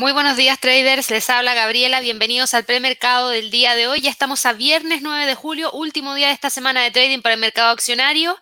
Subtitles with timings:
[0.00, 4.00] Muy buenos días traders, les habla Gabriela, bienvenidos al premercado del día de hoy.
[4.00, 7.34] Ya estamos a viernes 9 de julio, último día de esta semana de trading para
[7.34, 8.34] el mercado accionario.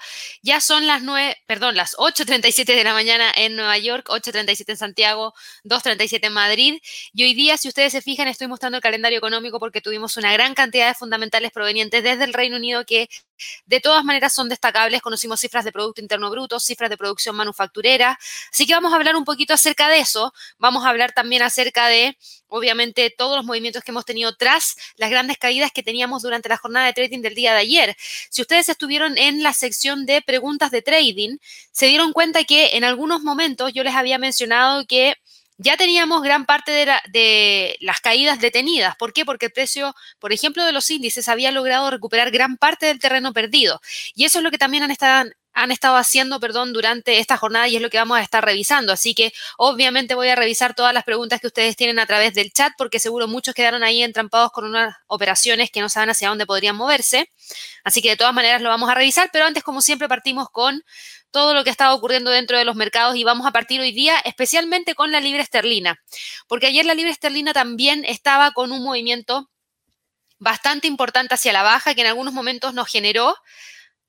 [0.42, 4.76] Ya son las 9, perdón, las 8.37 de la mañana en Nueva York, 8.37 en
[4.76, 5.34] Santiago,
[5.64, 6.80] 2.37 en Madrid.
[7.12, 10.32] Y hoy día, si ustedes se fijan, estoy mostrando el calendario económico porque tuvimos una
[10.32, 13.08] gran cantidad de fundamentales provenientes desde el Reino Unido que
[13.66, 15.02] de todas maneras son destacables.
[15.02, 18.18] Conocimos cifras de Producto Interno Bruto, cifras de producción manufacturera.
[18.52, 20.32] Así que vamos a hablar un poquito acerca de eso.
[20.58, 22.16] Vamos a hablar también acerca de,
[22.48, 26.56] obviamente, todos los movimientos que hemos tenido tras las grandes caídas que teníamos durante la
[26.56, 27.96] jornada de trading del día de ayer.
[28.30, 31.38] Si ustedes estuvieron en la sección de preguntas de trading,
[31.72, 35.14] se dieron cuenta que en algunos momentos yo les había mencionado que
[35.58, 36.70] ya teníamos gran parte
[37.12, 38.96] de, las caídas detenidas.
[38.96, 39.24] ¿Por qué?
[39.24, 43.32] Porque el precio, por ejemplo, de los índices había logrado recuperar gran parte del terreno
[43.32, 43.80] perdido.
[44.14, 45.28] Y eso es lo que también han estado,
[45.58, 48.92] han estado haciendo, perdón, durante esta jornada y es lo que vamos a estar revisando.
[48.92, 52.52] Así que obviamente voy a revisar todas las preguntas que ustedes tienen a través del
[52.52, 56.46] chat porque seguro muchos quedaron ahí entrampados con unas operaciones que no saben hacia dónde
[56.46, 57.32] podrían moverse.
[57.82, 60.84] Así que de todas maneras lo vamos a revisar, pero antes, como siempre, partimos con
[61.32, 63.90] todo lo que ha estado ocurriendo dentro de los mercados y vamos a partir hoy
[63.90, 66.00] día especialmente con la libra esterlina,
[66.46, 69.50] porque ayer la libra esterlina también estaba con un movimiento
[70.38, 73.34] bastante importante hacia la baja que en algunos momentos nos generó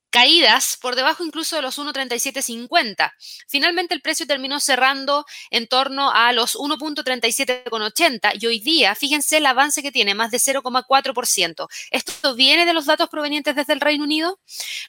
[0.10, 3.14] caídas por debajo incluso de los 1.3750.
[3.48, 9.46] Finalmente el precio terminó cerrando en torno a los 1.3780 y hoy día, fíjense el
[9.46, 11.68] avance que tiene, más de 0,4%.
[11.92, 14.40] ¿Esto viene de los datos provenientes desde el Reino Unido?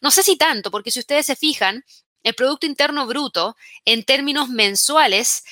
[0.00, 1.84] No sé si tanto, porque si ustedes se fijan,
[2.22, 5.42] el Producto Interno Bruto en términos mensuales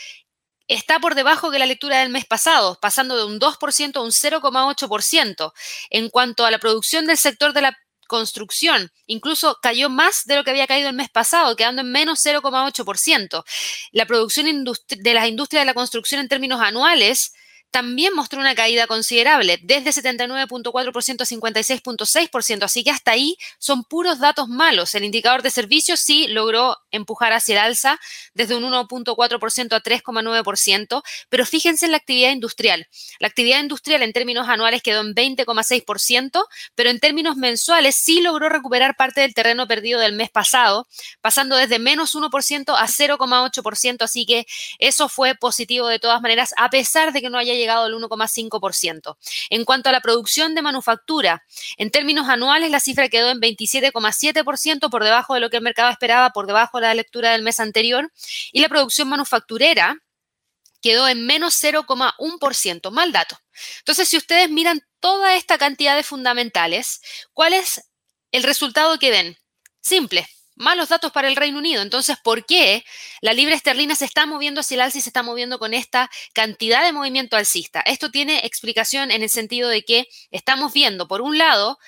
[0.66, 4.11] está por debajo de la lectura del mes pasado, pasando de un 2% a un
[4.11, 5.52] 0,8%.
[5.91, 7.78] En cuanto a la producción del sector de la
[8.09, 8.91] construcción.
[9.06, 13.45] Incluso cayó más de lo que había caído el mes pasado, quedando en menos 0,8%.
[13.92, 17.34] La producción de las industrias de la construcción en términos anuales
[17.70, 24.19] también mostró una caída considerable, desde 79.4% a 56.6%, así que hasta ahí son puros
[24.19, 24.95] datos malos.
[24.95, 28.01] El indicador de servicios sí logró empujar hacia el alza
[28.34, 32.89] desde un 1.4% a 3.9%, pero fíjense en la actividad industrial.
[33.18, 38.48] La actividad industrial en términos anuales quedó en 20,6%, pero en términos mensuales sí logró
[38.48, 40.86] recuperar parte del terreno perdido del mes pasado,
[41.20, 44.46] pasando desde menos 1% a 0,8%, así que
[44.78, 49.17] eso fue positivo de todas maneras, a pesar de que no haya llegado al 1,5%.
[49.51, 51.45] En cuanto a la producción de manufactura,
[51.77, 55.91] en términos anuales la cifra quedó en 27,7% por debajo de lo que el mercado
[55.91, 58.11] esperaba, por debajo de la lectura del mes anterior,
[58.52, 59.96] y la producción manufacturera
[60.80, 63.39] quedó en menos 0,1%, mal dato.
[63.80, 67.01] Entonces, si ustedes miran toda esta cantidad de fundamentales,
[67.33, 67.90] ¿cuál es
[68.30, 69.36] el resultado que ven?
[69.80, 71.83] Simple, malos datos para el Reino Unido.
[71.83, 72.85] Entonces, ¿por qué
[73.20, 76.11] la libra esterlina se está moviendo hacia el alza y se está moviendo con esta
[76.35, 77.80] cantidad de movimiento alcista?
[77.80, 81.79] Esto tiene explicación en el sentido de que estamos viendo, por un lado,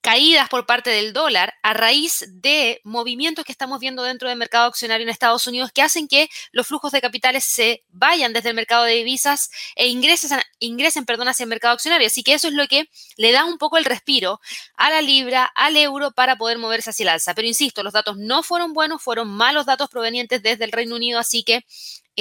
[0.00, 4.66] caídas por parte del dólar a raíz de movimientos que estamos viendo dentro del mercado
[4.66, 8.54] accionario en Estados Unidos que hacen que los flujos de capitales se vayan desde el
[8.54, 12.06] mercado de divisas e ingresen, ingresen perdón, hacia el mercado accionario.
[12.06, 14.40] Así que eso es lo que le da un poco el respiro
[14.74, 17.34] a la libra, al euro para poder moverse hacia el alza.
[17.34, 21.18] Pero insisto, los datos no fueron buenos, fueron malos datos provenientes desde el Reino Unido,
[21.18, 21.64] así que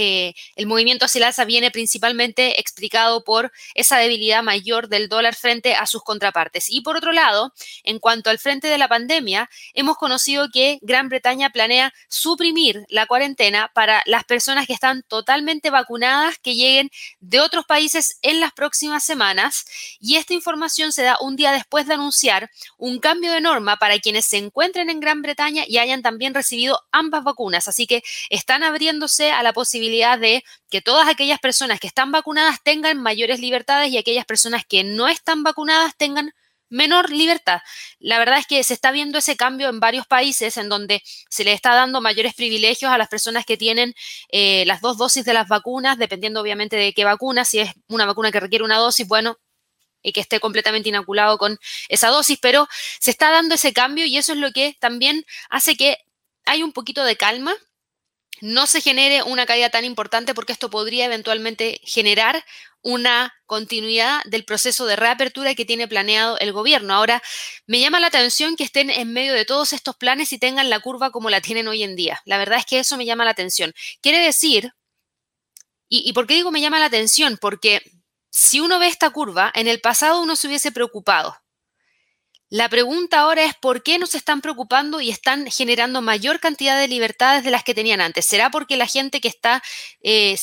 [0.01, 5.35] eh, el movimiento hacia el alza viene principalmente explicado por esa debilidad mayor del dólar
[5.35, 6.69] frente a sus contrapartes.
[6.69, 11.09] Y por otro lado, en cuanto al frente de la pandemia, hemos conocido que Gran
[11.09, 17.41] Bretaña planea suprimir la cuarentena para las personas que están totalmente vacunadas que lleguen de
[17.41, 19.65] otros países en las próximas semanas.
[19.99, 23.99] Y esta información se da un día después de anunciar un cambio de norma para
[23.99, 27.67] quienes se encuentren en Gran Bretaña y hayan también recibido ambas vacunas.
[27.67, 32.61] Así que están abriéndose a la posibilidad de que todas aquellas personas que están vacunadas
[32.63, 36.33] tengan mayores libertades y aquellas personas que no están vacunadas tengan
[36.69, 37.61] menor libertad.
[37.99, 41.43] La verdad es que se está viendo ese cambio en varios países en donde se
[41.43, 43.95] le está dando mayores privilegios a las personas que tienen
[44.31, 48.05] eh, las dos dosis de las vacunas, dependiendo obviamente de qué vacuna, si es una
[48.05, 49.37] vacuna que requiere una dosis, bueno,
[50.01, 51.59] y que esté completamente inoculado con
[51.89, 52.67] esa dosis, pero
[52.99, 55.97] se está dando ese cambio y eso es lo que también hace que
[56.45, 57.53] hay un poquito de calma
[58.41, 62.43] no se genere una caída tan importante porque esto podría eventualmente generar
[62.81, 66.93] una continuidad del proceso de reapertura que tiene planeado el gobierno.
[66.93, 67.21] Ahora,
[67.67, 70.79] me llama la atención que estén en medio de todos estos planes y tengan la
[70.79, 72.21] curva como la tienen hoy en día.
[72.25, 73.73] La verdad es que eso me llama la atención.
[74.01, 74.73] Quiere decir,
[75.89, 77.37] y, por qué digo me llama la atención?
[77.41, 77.81] Porque
[78.29, 81.35] si uno ve esta curva, en el pasado uno se hubiese preocupado
[82.49, 86.79] la pregunta ahora es por qué no se están preocupando y están generando mayor cantidad
[86.79, 88.25] de libertades de las que tenían antes.
[88.25, 89.61] ¿Será porque la gente que está
[90.01, 90.35] eh,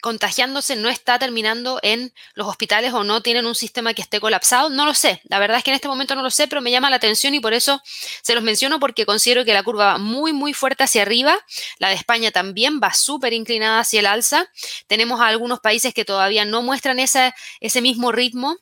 [0.00, 4.70] contagiándose no está terminando en los hospitales o no tienen un sistema que esté colapsado?
[4.70, 5.20] No lo sé.
[5.24, 7.34] La verdad es que en este momento no lo sé, pero me llama la atención
[7.34, 7.82] y por eso
[8.22, 11.36] se los menciono porque considero que la curva va muy, muy fuerte hacia arriba.
[11.78, 14.48] La de España también va súper inclinada hacia el alza.
[14.86, 17.32] Tenemos algunos países que todavía no muestran ese
[17.80, 18.56] mismo ritmo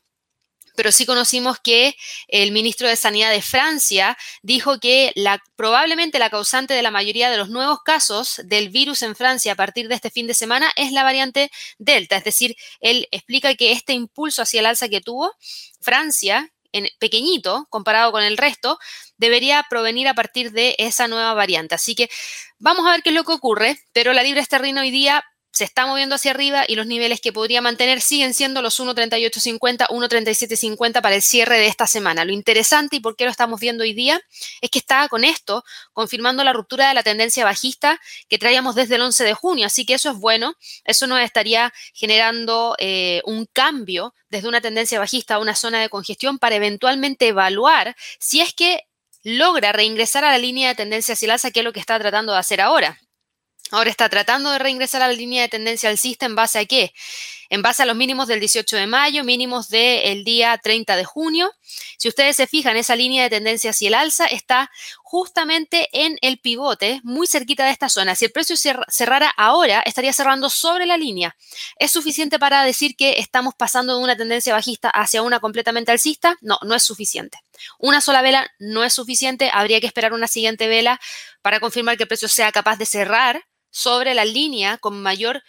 [0.75, 1.95] pero sí conocimos que
[2.27, 5.13] el ministro de Sanidad de Francia dijo que
[5.55, 9.55] probablemente la causante de la mayoría de los nuevos casos del virus en Francia a
[9.55, 12.17] partir de este fin de semana es la variante Delta.
[12.17, 15.31] Es decir, él explica que este impulso hacia el alza que tuvo
[15.81, 18.79] Francia, en pequeñito comparado con el resto,
[19.17, 21.75] debería provenir a partir de esa nueva variante.
[21.75, 22.09] Así que
[22.59, 25.65] vamos a ver qué es lo que ocurre, pero la libra esterlina hoy día se
[25.65, 31.01] está moviendo hacia arriba y los niveles que podría mantener siguen siendo los 1.3850, 1.3750
[31.01, 32.23] para el cierre de esta semana.
[32.23, 34.21] Lo interesante y por qué lo estamos viendo hoy día
[34.61, 35.63] es que está con esto
[35.93, 37.99] confirmando la ruptura de la tendencia bajista
[38.29, 39.65] que traíamos desde el 11 de junio.
[39.65, 40.55] Así que eso es bueno.
[40.85, 45.89] Eso nos estaría generando eh, un cambio desde una tendencia bajista a una zona de
[45.89, 48.87] congestión para eventualmente evaluar si es que
[49.23, 52.33] logra reingresar a la línea de tendencia hacia el que es lo que está tratando
[52.33, 52.97] de hacer ahora.
[53.71, 56.93] Ahora está tratando de reingresar a la línea de tendencia alcista en base a qué?
[57.49, 61.51] En base a los mínimos del 18 de mayo, mínimos del día 30 de junio.
[61.97, 64.71] Si ustedes se fijan, esa línea de tendencia hacia el alza está
[65.03, 68.15] justamente en el pivote, muy cerquita de esta zona.
[68.15, 68.55] Si el precio
[68.87, 71.35] cerrara ahora, estaría cerrando sobre la línea.
[71.77, 76.37] ¿Es suficiente para decir que estamos pasando de una tendencia bajista hacia una completamente alcista?
[76.41, 77.39] No, no es suficiente.
[77.79, 79.49] Una sola vela no es suficiente.
[79.53, 80.99] Habría que esperar una siguiente vela
[81.41, 85.41] para confirmar que el precio sea capaz de cerrar sobre la línea con mayor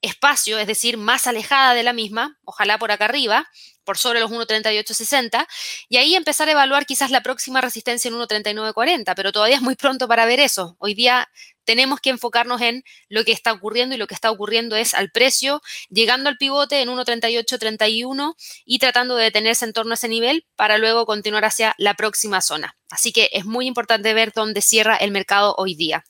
[0.00, 3.48] espacio, es decir, más alejada de la misma, ojalá por acá arriba,
[3.84, 5.46] por sobre los 1.3860,
[5.88, 9.76] y ahí empezar a evaluar quizás la próxima resistencia en 1.3940, pero todavía es muy
[9.76, 10.76] pronto para ver eso.
[10.78, 11.28] Hoy día
[11.64, 15.10] tenemos que enfocarnos en lo que está ocurriendo y lo que está ocurriendo es al
[15.10, 18.34] precio, llegando al pivote en 1.3831
[18.64, 22.40] y tratando de detenerse en torno a ese nivel para luego continuar hacia la próxima
[22.40, 22.76] zona.
[22.90, 26.04] Así que es muy importante ver dónde cierra el mercado hoy día.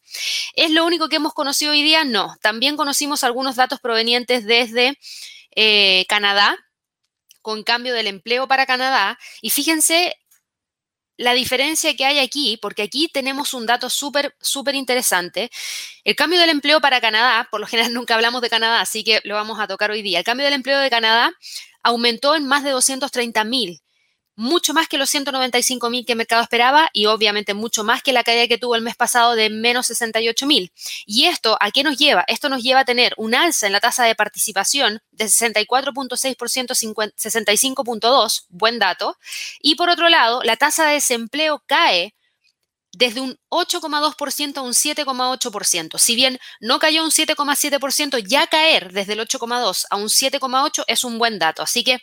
[0.55, 2.05] ¿Es lo único que hemos conocido hoy día?
[2.05, 2.37] No.
[2.43, 4.99] También conocimos algunos datos provenientes desde
[5.57, 6.59] eh, Canadá,
[7.41, 9.19] con cambio del empleo para Canadá.
[9.41, 10.17] Y fíjense
[11.17, 15.51] la diferencia que hay aquí, porque aquí tenemos un dato súper, súper interesante.
[16.05, 19.21] El cambio del empleo para Canadá, por lo general nunca hablamos de Canadá, así que
[19.25, 20.19] lo vamos a tocar hoy día.
[20.19, 21.33] El cambio del empleo de Canadá
[21.83, 23.84] aumentó en más de 230 mil
[24.37, 28.13] mucho más que los 195 mil que el mercado esperaba y obviamente mucho más que
[28.13, 30.73] la caída que tuvo el mes pasado de menos 68 mil.
[31.07, 32.25] ¿Y esto a qué nos lleva?
[32.27, 36.75] Esto nos lleva a tener un alza en la tasa de participación de 64.6% a
[36.75, 39.17] 65.2, buen dato.
[39.61, 42.15] Y por otro lado, la tasa de desempleo cae
[42.97, 45.99] desde un 8,2% a un 7,8%.
[45.99, 51.05] Si bien no cayó un 7,7%, ya caer desde el 8,2 a un 7,8 es
[51.05, 51.63] un buen dato.
[51.63, 51.99] Así que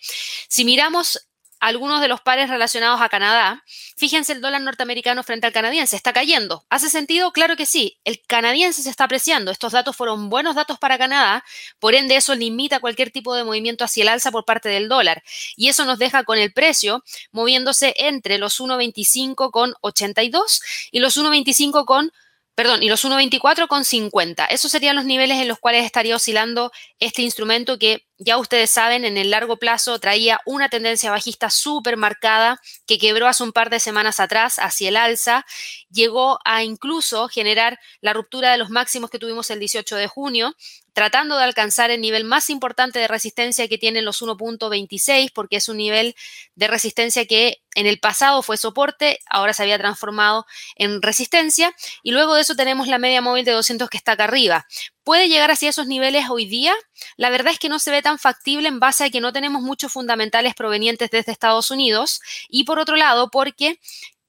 [0.49, 1.19] si miramos
[1.61, 3.63] algunos de los pares relacionados a Canadá,
[3.95, 6.65] fíjense el dólar norteamericano frente al canadiense, está cayendo.
[6.69, 7.31] ¿Hace sentido?
[7.31, 7.99] Claro que sí.
[8.03, 9.51] El canadiense se está apreciando.
[9.51, 11.45] Estos datos fueron buenos datos para Canadá,
[11.79, 15.23] por ende eso limita cualquier tipo de movimiento hacia el alza por parte del dólar.
[15.55, 20.61] Y eso nos deja con el precio moviéndose entre los 1.25 con 82
[20.91, 22.11] y los 1.25 con
[22.55, 24.45] perdón, y los 1.24 con 50.
[24.45, 29.03] Esos serían los niveles en los cuales estaría oscilando este instrumento que ya ustedes saben,
[29.03, 33.71] en el largo plazo traía una tendencia bajista súper marcada que quebró hace un par
[33.71, 35.45] de semanas atrás hacia el alza,
[35.89, 40.55] llegó a incluso generar la ruptura de los máximos que tuvimos el 18 de junio,
[40.93, 45.69] tratando de alcanzar el nivel más importante de resistencia que tienen los 1.26, porque es
[45.69, 46.15] un nivel
[46.55, 50.45] de resistencia que en el pasado fue soporte, ahora se había transformado
[50.75, 54.25] en resistencia, y luego de eso tenemos la media móvil de 200 que está acá
[54.25, 54.65] arriba.
[55.03, 56.73] ¿Puede llegar hacia esos niveles hoy día?
[57.15, 59.61] La verdad es que no se ve tan factible en base a que no tenemos
[59.61, 63.79] muchos fundamentales provenientes desde Estados Unidos y por otro lado porque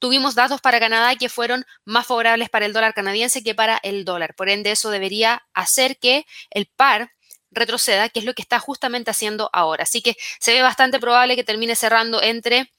[0.02, 4.04] tuvimos datos para Canadá que fueron más favorables para el dólar canadiense que para el
[4.04, 4.34] dólar.
[4.34, 7.12] Por ende, eso debería hacer que el par
[7.52, 9.84] retroceda, que es lo que está justamente haciendo ahora.
[9.84, 12.72] Así que se ve bastante probable que termine cerrando entre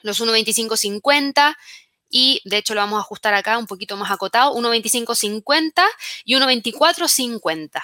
[0.00, 1.54] los 1.2550
[2.08, 5.84] y de hecho lo vamos a ajustar acá un poquito más acotado, 1.2550
[6.24, 7.82] y 1.2450.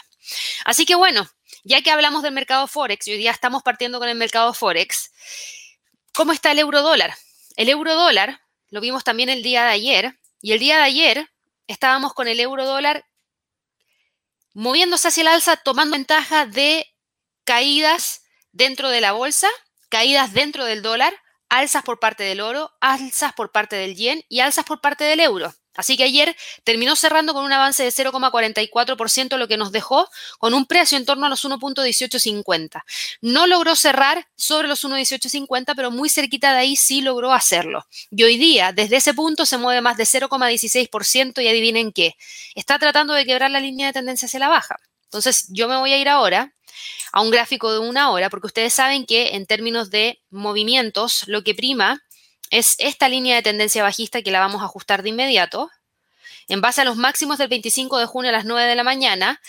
[0.65, 1.29] Así que bueno,
[1.65, 5.13] ya que hablamos del mercado Forex y hoy día estamos partiendo con el mercado Forex,
[6.15, 7.15] ¿cómo está el euro dólar?
[7.57, 11.31] El euro dólar lo vimos también el día de ayer y el día de ayer
[11.67, 13.05] estábamos con el euro dólar
[14.55, 16.87] moviéndose hacia el alza, tomando ventaja de
[17.45, 18.23] caídas
[18.53, 19.49] dentro de la bolsa,
[19.89, 21.15] caídas dentro del dólar,
[21.49, 25.21] alzas por parte del oro, alzas por parte del yen y alzas por parte del
[25.21, 25.53] euro.
[25.75, 30.09] Así que ayer terminó cerrando con un avance de 0,44%, lo que nos dejó
[30.39, 32.83] con un precio en torno a los 1.1850.
[33.21, 37.87] No logró cerrar sobre los 1.1850, pero muy cerquita de ahí sí logró hacerlo.
[38.11, 42.17] Y hoy día, desde ese punto, se mueve más de 0,16% y adivinen qué,
[42.55, 44.77] está tratando de quebrar la línea de tendencia hacia la baja.
[45.05, 46.55] Entonces, yo me voy a ir ahora
[47.12, 51.43] a un gráfico de una hora, porque ustedes saben que en términos de movimientos, lo
[51.43, 52.03] que prima
[52.50, 55.71] es esta línea de tendencia bajista que la vamos a ajustar de inmediato
[56.49, 59.40] en base a los máximos del 25 de junio a las 9 de la mañana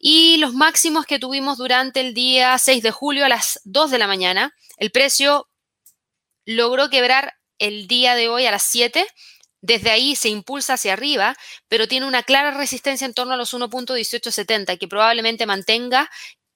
[0.00, 3.98] y los máximos que tuvimos durante el día 6 de julio a las 2 de
[3.98, 4.54] la mañana.
[4.76, 5.48] El precio
[6.44, 9.06] logró quebrar el día de hoy a las 7.
[9.60, 11.36] Desde ahí se impulsa hacia arriba,
[11.68, 16.10] pero tiene una clara resistencia en torno a los 1.1870 que probablemente mantenga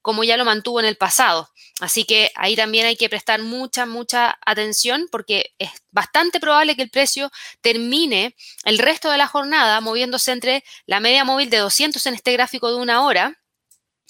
[0.04, 1.48] como ya lo mantuvo en el pasado.
[1.80, 6.82] Así que ahí también hay que prestar mucha, mucha atención porque es bastante probable que
[6.82, 7.32] el precio
[7.62, 12.34] termine el resto de la jornada moviéndose entre la media móvil de 200 en este
[12.34, 13.40] gráfico de una hora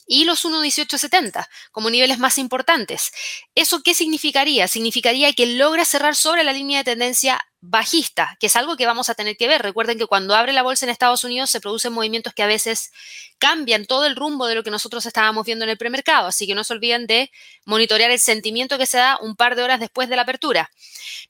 [0.04, 3.12] y los 1.1870 como niveles más importantes.
[3.54, 4.66] ¿Eso qué significaría?
[4.66, 9.08] Significaría que logra cerrar sobre la línea de tendencia bajista, que es algo que vamos
[9.08, 9.62] a tener que ver.
[9.62, 12.92] Recuerden que cuando abre la bolsa en Estados Unidos se producen movimientos que a veces
[13.38, 16.54] cambian todo el rumbo de lo que nosotros estábamos viendo en el premercado, así que
[16.54, 17.30] no se olviden de
[17.64, 20.70] monitorear el sentimiento que se da un par de horas después de la apertura.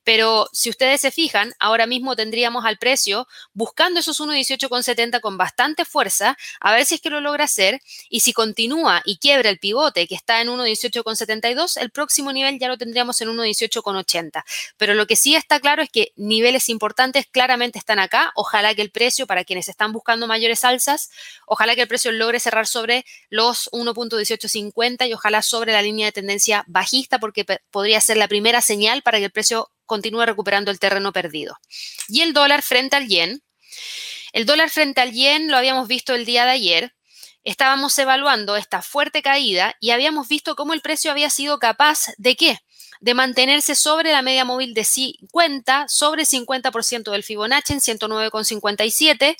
[0.03, 5.85] Pero si ustedes se fijan, ahora mismo tendríamos al precio buscando esos 1.18,70 con bastante
[5.85, 9.59] fuerza, a ver si es que lo logra hacer, y si continúa y quiebra el
[9.59, 14.43] pivote que está en 1.18,72, el próximo nivel ya lo tendríamos en 1.18,80.
[14.76, 18.33] Pero lo que sí está claro es que niveles importantes claramente están acá.
[18.35, 21.11] Ojalá que el precio, para quienes están buscando mayores alzas,
[21.47, 26.12] ojalá que el precio logre cerrar sobre los 1.1850 y ojalá sobre la línea de
[26.12, 30.78] tendencia bajista, porque podría ser la primera señal para que el precio continúe recuperando el
[30.78, 31.59] terreno perdido.
[32.09, 33.43] Y el dólar frente al yen.
[34.33, 36.95] El dólar frente al yen lo habíamos visto el día de ayer.
[37.45, 42.37] Estábamos evaluando esta fuerte caída y habíamos visto cómo el precio había sido capaz de
[42.37, 42.59] qué?
[43.04, 49.37] De mantenerse sobre la media móvil de 50, sobre 50% del Fibonacci en 109,57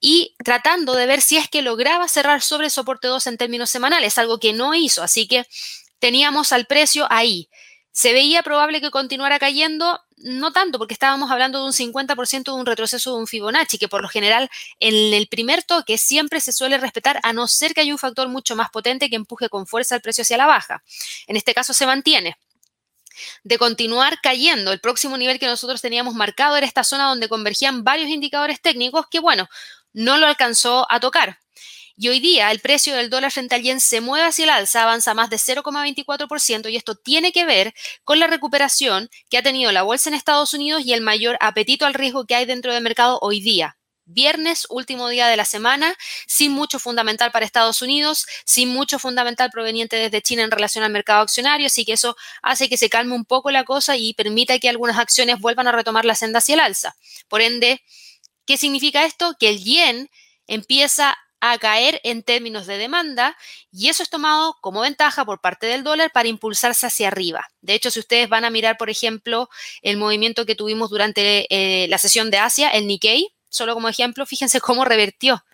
[0.00, 4.18] y tratando de ver si es que lograba cerrar sobre soporte 2 en términos semanales,
[4.18, 5.46] algo que no hizo, así que
[6.00, 7.48] teníamos al precio ahí.
[7.92, 10.00] ¿Se veía probable que continuara cayendo?
[10.16, 13.86] No tanto, porque estábamos hablando de un 50% de un retroceso de un Fibonacci, que
[13.86, 17.82] por lo general en el primer toque siempre se suele respetar, a no ser que
[17.82, 20.82] haya un factor mucho más potente que empuje con fuerza el precio hacia la baja.
[21.28, 22.36] En este caso se mantiene
[23.44, 24.72] de continuar cayendo.
[24.72, 29.06] El próximo nivel que nosotros teníamos marcado era esta zona donde convergían varios indicadores técnicos
[29.10, 29.48] que, bueno,
[29.92, 31.38] no lo alcanzó a tocar.
[31.98, 34.82] Y hoy día el precio del dólar frente al yen se mueve hacia el alza,
[34.82, 37.72] avanza más de 0,24% y esto tiene que ver
[38.04, 41.86] con la recuperación que ha tenido la bolsa en Estados Unidos y el mayor apetito
[41.86, 43.78] al riesgo que hay dentro del mercado hoy día.
[44.06, 45.96] Viernes, último día de la semana,
[46.26, 50.92] sin mucho fundamental para Estados Unidos, sin mucho fundamental proveniente desde China en relación al
[50.92, 54.58] mercado accionario, así que eso hace que se calme un poco la cosa y permita
[54.60, 56.96] que algunas acciones vuelvan a retomar la senda hacia el alza.
[57.28, 57.82] Por ende,
[58.46, 59.34] ¿qué significa esto?
[59.38, 60.08] Que el yen
[60.46, 63.36] empieza a caer en términos de demanda
[63.70, 67.46] y eso es tomado como ventaja por parte del dólar para impulsarse hacia arriba.
[67.60, 69.48] De hecho, si ustedes van a mirar, por ejemplo,
[69.82, 74.26] el movimiento que tuvimos durante eh, la sesión de Asia, el Nikkei, solo como ejemplo,
[74.26, 75.44] fíjense cómo revertió.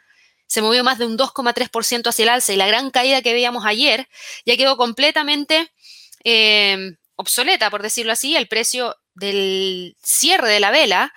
[0.46, 3.64] Se movió más de un 2,3% hacia el alza y la gran caída que veíamos
[3.64, 4.08] ayer
[4.44, 5.72] ya quedó completamente
[6.24, 8.36] eh, obsoleta, por decirlo así.
[8.36, 11.14] El precio del cierre de la vela,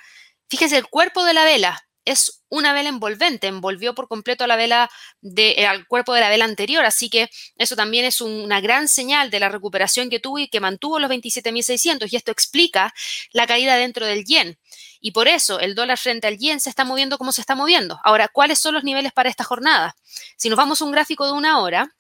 [0.50, 4.90] fíjense, el cuerpo de la vela es una vela envolvente, envolvió por completo la vela
[5.36, 9.32] eh, al cuerpo de la vela anterior, así que eso también es una gran señal
[9.32, 12.94] de la recuperación que tuvo y que mantuvo los 27.600 y esto explica
[13.32, 14.58] la caída dentro del yen.
[15.02, 18.00] Y por eso el dólar frente al yen se está moviendo como se está moviendo.
[18.04, 19.96] Ahora, ¿cuáles son los niveles para esta jornada?
[20.38, 21.96] Si nos vamos a un gráfico de una hora,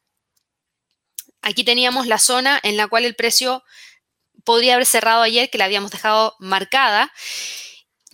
[1.41, 3.63] aquí teníamos la zona en la cual el precio
[4.43, 7.11] podría haber cerrado ayer, que la habíamos dejado marcada.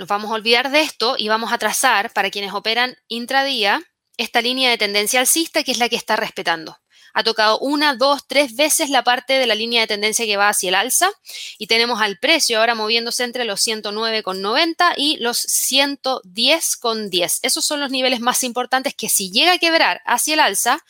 [0.01, 3.83] Nos vamos a olvidar de esto y vamos a trazar para quienes operan intradía
[4.17, 6.79] esta línea de tendencia alcista que es la que está respetando
[7.13, 10.49] ha tocado una, dos, tres veces la parte de la línea de tendencia que va
[10.49, 11.11] hacia el alza
[11.59, 17.39] y tenemos al precio ahora moviéndose entre los 109,90 y los 110,10.
[17.43, 20.83] Esos son los niveles más importantes que si llega a quebrar hacia el alza,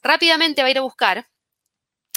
[0.00, 1.26] rápidamente va a ir a buscar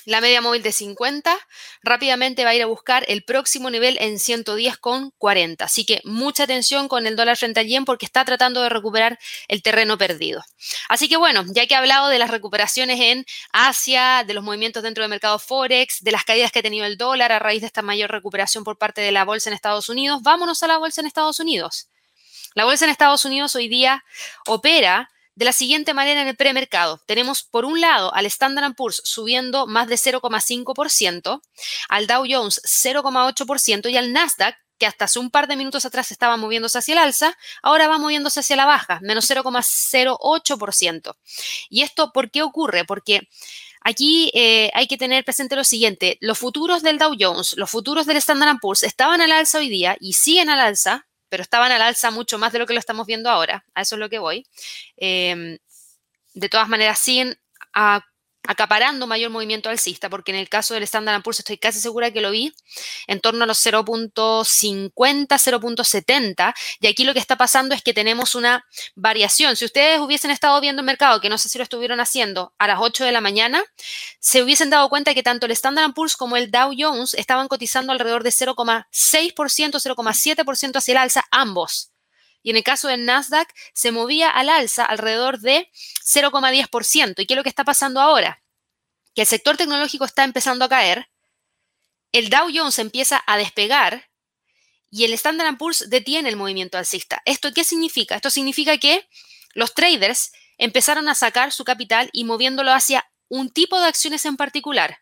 [0.07, 1.37] la media móvil de 50,
[1.83, 5.65] rápidamente va a ir a buscar el próximo nivel en 110,40.
[5.65, 9.19] Así que mucha atención con el dólar frente al yen porque está tratando de recuperar
[9.49, 10.41] el terreno perdido.
[10.87, 14.81] Así que bueno, ya que he hablado de las recuperaciones en Asia, de los movimientos
[14.81, 17.67] dentro del mercado Forex, de las caídas que ha tenido el dólar a raíz de
[17.67, 21.01] esta mayor recuperación por parte de la bolsa en Estados Unidos, vámonos a la bolsa
[21.01, 21.89] en Estados Unidos.
[22.53, 24.05] La bolsa en Estados Unidos hoy día
[24.45, 26.99] opera de la siguiente manera en el premercado.
[27.05, 31.41] Tenemos por un lado al Standard Poor's subiendo más de 0,5%,
[31.89, 36.11] al Dow Jones 0,8% y al Nasdaq que hasta hace un par de minutos atrás
[36.11, 41.15] estaba moviéndose hacia el alza, ahora va moviéndose hacia la baja, menos 0,08%.
[41.69, 42.85] ¿Y esto por qué ocurre?
[42.85, 43.27] Porque
[43.81, 48.05] aquí eh, hay que tener presente lo siguiente, los futuros del Dow Jones, los futuros
[48.05, 51.81] del Standard Poor's estaban al alza hoy día y siguen al alza, pero estaban al
[51.81, 54.19] alza mucho más de lo que lo estamos viendo ahora, a eso es lo que
[54.19, 54.45] voy.
[54.97, 55.57] Em,
[56.33, 57.39] de todas maneras, siguen
[57.73, 58.01] a
[58.47, 62.21] acaparando mayor movimiento alcista, porque en el caso del Standard Poor's estoy casi segura que
[62.21, 62.53] lo vi
[63.07, 64.91] en torno a los 0.50,
[65.27, 69.55] 0.70, y aquí lo que está pasando es que tenemos una variación.
[69.55, 72.67] Si ustedes hubiesen estado viendo el mercado, que no sé si lo estuvieron haciendo, a
[72.67, 73.63] las 8 de la mañana,
[74.19, 77.91] se hubiesen dado cuenta que tanto el Standard Poor's como el Dow Jones estaban cotizando
[77.91, 78.85] alrededor de 0,6%,
[79.79, 81.91] 0,7% hacia el alza, ambos
[82.47, 85.69] y en el caso del Nasdaq se movía al alza alrededor de
[86.05, 87.15] 0,10%.
[87.17, 88.41] ¿Y qué es lo que está pasando ahora?
[89.13, 91.09] Que el sector tecnológico está empezando a caer,
[92.13, 94.09] el Dow Jones empieza a despegar
[94.89, 97.21] y el Standard Poor's detiene el movimiento alcista.
[97.25, 98.15] ¿Esto qué significa?
[98.15, 99.09] Esto significa que
[99.53, 104.37] los traders empezaron a sacar su capital y moviéndolo hacia un tipo de acciones en
[104.37, 104.99] particular.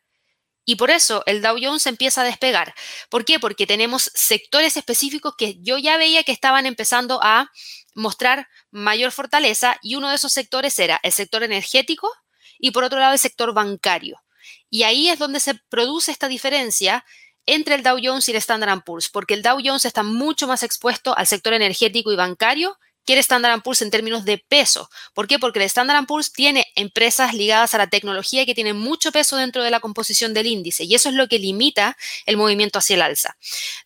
[0.66, 2.74] Y por eso el Dow Jones empieza a despegar.
[3.10, 3.40] ¿Por qué?
[3.40, 7.52] Porque tenemos sectores específicos que yo ya veía que estaban empezando a
[7.94, 12.12] mostrar mayor fortaleza y uno de esos sectores era el sector energético
[12.60, 14.22] y por otro lado el sector bancario.
[14.70, 17.06] Y ahí es donde se produce esta diferencia
[17.46, 20.64] entre el Dow Jones y el Standard Poor's, porque el Dow Jones está mucho más
[20.64, 24.90] expuesto al sector energético y bancario quiere Standard Poor's en términos de peso.
[25.14, 25.40] ¿Por qué?
[25.40, 29.64] Porque el Standard Poor's tiene empresas ligadas a la tecnología que tienen mucho peso dentro
[29.64, 33.02] de la composición del índice y eso es lo que limita el movimiento hacia el
[33.02, 33.38] alza.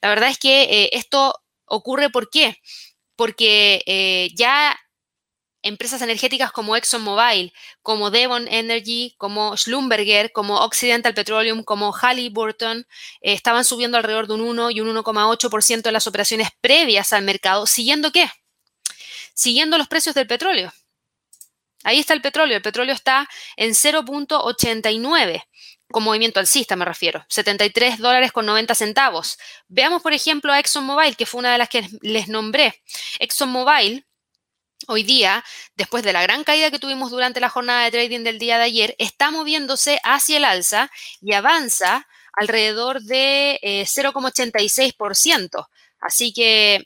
[0.02, 1.36] La verdad es que eh, esto
[1.66, 2.58] ocurre ¿por qué?
[3.16, 4.78] Porque eh, ya
[5.62, 12.88] empresas energéticas como ExxonMobil, como Devon Energy, como Schlumberger, como Occidental Petroleum, como Halliburton,
[13.22, 17.24] eh, estaban subiendo alrededor de un 1 y un 1,8% de las operaciones previas al
[17.24, 18.30] mercado, siguiendo qué?
[19.40, 20.74] Siguiendo los precios del petróleo.
[21.84, 22.58] Ahí está el petróleo.
[22.58, 25.44] El petróleo está en 0.89
[25.92, 29.40] con movimiento alcista me refiero, 73 dólares con 90 centavos.
[29.68, 32.84] Veamos, por ejemplo, a ExxonMobil, que fue una de las que les nombré.
[33.18, 34.06] ExxonMobil,
[34.88, 35.44] hoy día,
[35.76, 38.66] después de la gran caída que tuvimos durante la jornada de trading del día de
[38.66, 45.60] ayer, está moviéndose hacia el alza y avanza alrededor de 0,86%.
[45.60, 45.64] Eh,
[46.02, 46.86] Así que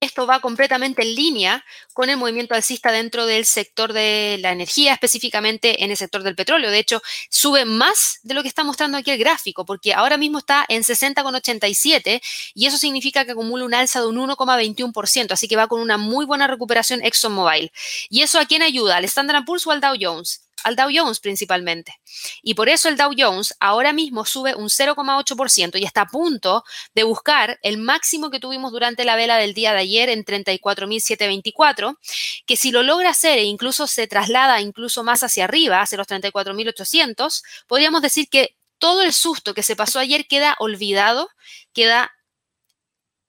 [0.00, 4.92] esto va completamente en línea con el movimiento alcista dentro del sector de la energía,
[4.92, 6.70] específicamente en el sector del petróleo.
[6.70, 10.38] De hecho, sube más de lo que está mostrando aquí el gráfico, porque ahora mismo
[10.38, 12.20] está en 60,87
[12.54, 15.96] y eso significa que acumula un alza de un 1,21%, así que va con una
[15.96, 17.72] muy buena recuperación ExxonMobil.
[18.10, 18.96] ¿Y eso a quién ayuda?
[18.96, 20.44] ¿Al Standard Poor's o al Dow Jones?
[20.64, 21.94] Al Dow Jones principalmente.
[22.42, 26.64] Y por eso el Dow Jones ahora mismo sube un 0,8% y está a punto
[26.94, 31.98] de buscar el máximo que tuvimos durante la vela del día de ayer en 34.724,
[32.46, 36.08] que si lo logra hacer e incluso se traslada incluso más hacia arriba, hacia los
[36.08, 41.28] 34.800, podríamos decir que todo el susto que se pasó ayer queda olvidado,
[41.72, 42.12] queda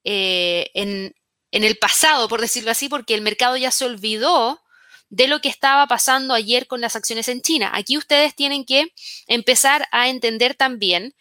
[0.03, 1.15] eh, en,
[1.51, 4.61] en el pasado, por decirlo así, porque el mercado ya se olvidó
[5.09, 7.71] de lo que estaba pasando ayer con las acciones en China.
[7.73, 8.93] Aquí ustedes tienen que
[9.27, 11.15] empezar a entender también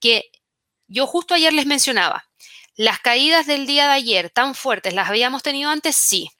[0.00, 0.30] que
[0.88, 2.28] yo justo ayer les mencionaba,
[2.76, 5.96] las caídas del día de ayer tan fuertes, ¿las habíamos tenido antes?
[5.96, 6.30] Sí.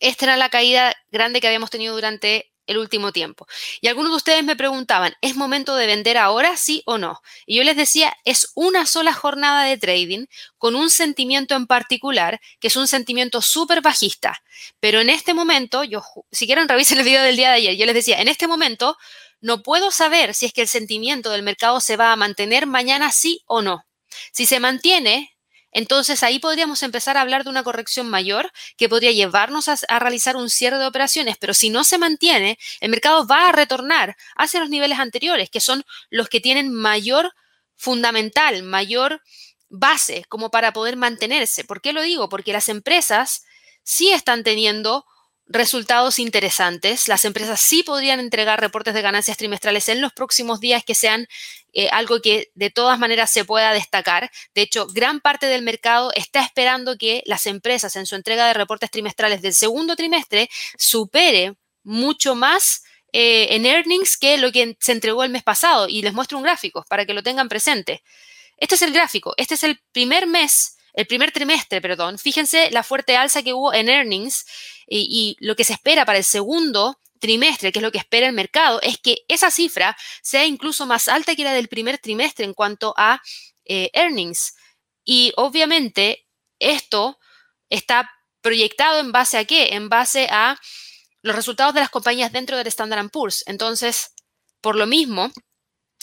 [0.00, 3.46] Esta era la caída grande que habíamos tenido durante el último tiempo.
[3.80, 7.20] Y algunos de ustedes me preguntaban, ¿es momento de vender ahora, sí o no?
[7.46, 10.26] Y yo les decía, es una sola jornada de trading
[10.58, 14.42] con un sentimiento en particular, que es un sentimiento súper bajista.
[14.80, 17.86] Pero en este momento, yo, si quieren revisen el video del día de ayer, yo
[17.86, 18.96] les decía, en este momento
[19.40, 23.12] no puedo saber si es que el sentimiento del mercado se va a mantener mañana
[23.12, 23.86] sí o no.
[24.32, 25.35] Si se mantiene,
[25.76, 30.34] entonces ahí podríamos empezar a hablar de una corrección mayor que podría llevarnos a, realizar
[30.34, 34.60] un cierre de operaciones, pero si no se mantiene, el mercado va a retornar hacia
[34.60, 37.34] los niveles anteriores, que son los que tienen mayor
[37.74, 39.20] fundamental, mayor
[39.68, 41.62] base como para poder mantenerse.
[41.62, 42.30] ¿Por qué lo digo?
[42.30, 43.44] Porque las empresas
[43.82, 45.04] sí están teniendo
[45.48, 47.08] resultados interesantes.
[47.08, 51.26] Las empresas sí podrían entregar reportes de ganancias trimestrales en los próximos días que sean
[51.72, 54.30] eh, algo que de todas maneras se pueda destacar.
[54.54, 58.54] De hecho, gran parte del mercado está esperando que las empresas en su entrega de
[58.54, 61.54] reportes trimestrales del segundo trimestre supere
[61.84, 62.82] mucho más
[63.12, 65.88] eh, en earnings que lo que se entregó el mes pasado.
[65.88, 68.02] Y les muestro un gráfico para que lo tengan presente.
[68.56, 69.34] Este es el gráfico.
[69.36, 73.74] Este es el primer mes el primer trimestre, perdón, fíjense la fuerte alza que hubo
[73.74, 74.46] en earnings
[74.86, 78.32] y, lo que se espera para el segundo trimestre, que es lo que espera el
[78.32, 82.54] mercado, es que esa cifra sea incluso más alta que la del primer trimestre en
[82.54, 83.20] cuanto a
[83.64, 84.54] eh, earnings.
[85.04, 86.26] Y obviamente
[86.58, 87.18] esto
[87.68, 89.74] está proyectado en base a qué?
[89.74, 90.60] En base a
[91.22, 93.42] los resultados de las compañías dentro del Standard Poor's.
[93.46, 94.12] Entonces,
[94.60, 95.32] por lo mismo,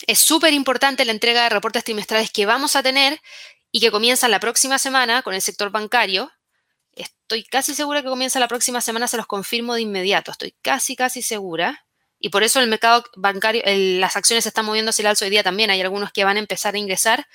[0.07, 3.21] es súper importante la entrega de reportes trimestrales que vamos a tener
[3.71, 6.31] y que comienzan la próxima semana con el sector bancario.
[7.33, 10.29] Estoy casi segura que comienza la próxima semana, se los confirmo de inmediato.
[10.29, 11.87] Estoy casi, casi segura.
[12.19, 15.31] Y por eso el mercado bancario, las acciones se están moviendo hacia el alzo hoy
[15.31, 15.71] día también.
[15.71, 17.27] Hay algunos que van a empezar a ingresar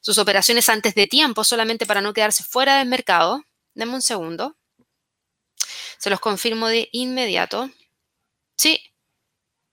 [0.00, 3.44] sus operaciones antes de tiempo, solamente para no quedarse fuera del mercado.
[3.72, 4.56] Denme un segundo.
[5.98, 7.70] Se los confirmo de inmediato.
[8.56, 8.82] Sí,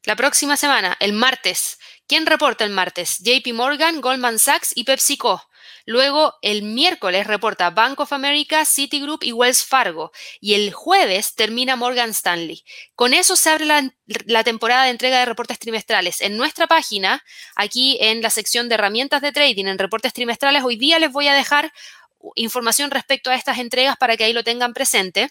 [0.03, 1.79] la próxima semana, el martes.
[2.05, 3.17] ¿Quién reporta el martes?
[3.23, 5.41] JP Morgan, Goldman Sachs y PepsiCo.
[5.85, 10.11] Luego, el miércoles reporta Bank of America, Citigroup y Wells Fargo.
[10.39, 12.63] Y el jueves termina Morgan Stanley.
[12.95, 16.21] Con eso se abre la, temporada de entrega de reportes trimestrales.
[16.21, 17.23] En nuestra página,
[17.55, 21.27] aquí en la sección de herramientas de trading, en reportes trimestrales, hoy día les voy
[21.27, 21.73] a dejar
[22.35, 25.29] información respecto a estas entregas para que ahí lo tengan presente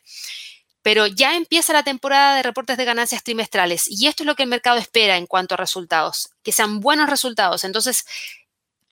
[0.83, 4.43] pero ya empieza la temporada de reportes de ganancias trimestrales y esto es lo que
[4.43, 7.65] el mercado espera en cuanto a resultados, que sean buenos resultados.
[7.65, 8.05] Entonces,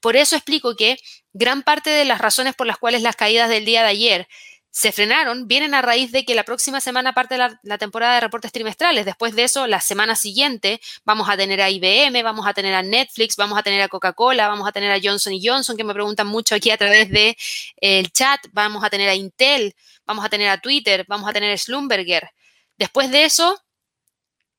[0.01, 0.99] por eso explico que
[1.33, 4.29] gran parte de las razones por las cuales las caídas del día de ayer
[4.73, 8.53] se frenaron vienen a raíz de que la próxima semana parte la, temporada de reportes
[8.53, 9.05] trimestrales.
[9.05, 12.83] Después de eso, la semana siguiente vamos a tener a IBM, vamos a tener a
[12.83, 16.29] Netflix, vamos a tener a Coca-Cola, vamos a tener a Johnson Johnson, que me preguntan
[16.29, 17.37] mucho aquí a través del
[17.81, 19.75] de, chat, vamos a tener a Intel,
[20.07, 22.31] vamos a tener a Twitter, vamos a tener a Slumberger.
[22.77, 23.61] Después de eso,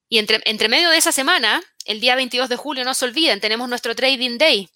[0.10, 3.40] y entre, entre medio de esa semana, el día 22 de julio, no se olviden,
[3.40, 4.70] tenemos nuestro Trading Day.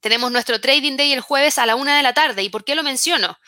[0.00, 2.42] Tenemos nuestro Trading Day el jueves a la una de la tarde.
[2.42, 3.38] ¿Y por qué lo menciono?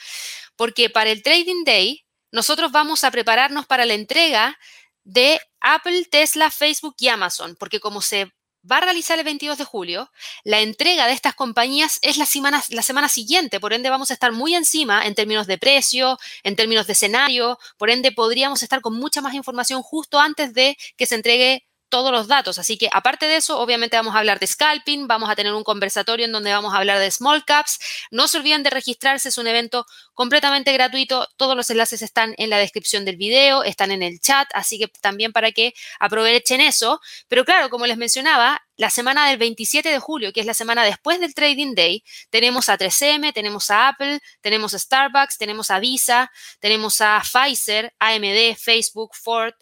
[0.60, 4.58] porque para el Trading Day nosotros vamos a prepararnos para la entrega
[5.04, 8.30] de Apple, Tesla, Facebook y Amazon, porque como se
[8.70, 10.10] va a realizar el 22 de julio,
[10.44, 14.12] la entrega de estas compañías es la semana, la semana siguiente, por ende vamos a
[14.12, 18.82] estar muy encima en términos de precio, en términos de escenario, por ende podríamos estar
[18.82, 22.58] con mucha más información justo antes de que se entregue todos los datos.
[22.58, 25.64] Así que aparte de eso, obviamente vamos a hablar de scalping, vamos a tener un
[25.64, 27.78] conversatorio en donde vamos a hablar de small caps.
[28.10, 31.28] No se olviden de registrarse, es un evento completamente gratuito.
[31.36, 34.88] Todos los enlaces están en la descripción del video, están en el chat, así que
[34.88, 37.00] también para que aprovechen eso.
[37.28, 40.84] Pero claro, como les mencionaba, la semana del 27 de julio, que es la semana
[40.84, 45.80] después del Trading Day, tenemos a 3M, tenemos a Apple, tenemos a Starbucks, tenemos a
[45.80, 49.52] Visa, tenemos a Pfizer, AMD, Facebook, Ford,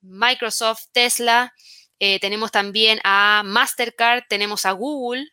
[0.00, 1.52] Microsoft, Tesla,
[1.98, 5.26] eh, tenemos también a Mastercard, tenemos a Google,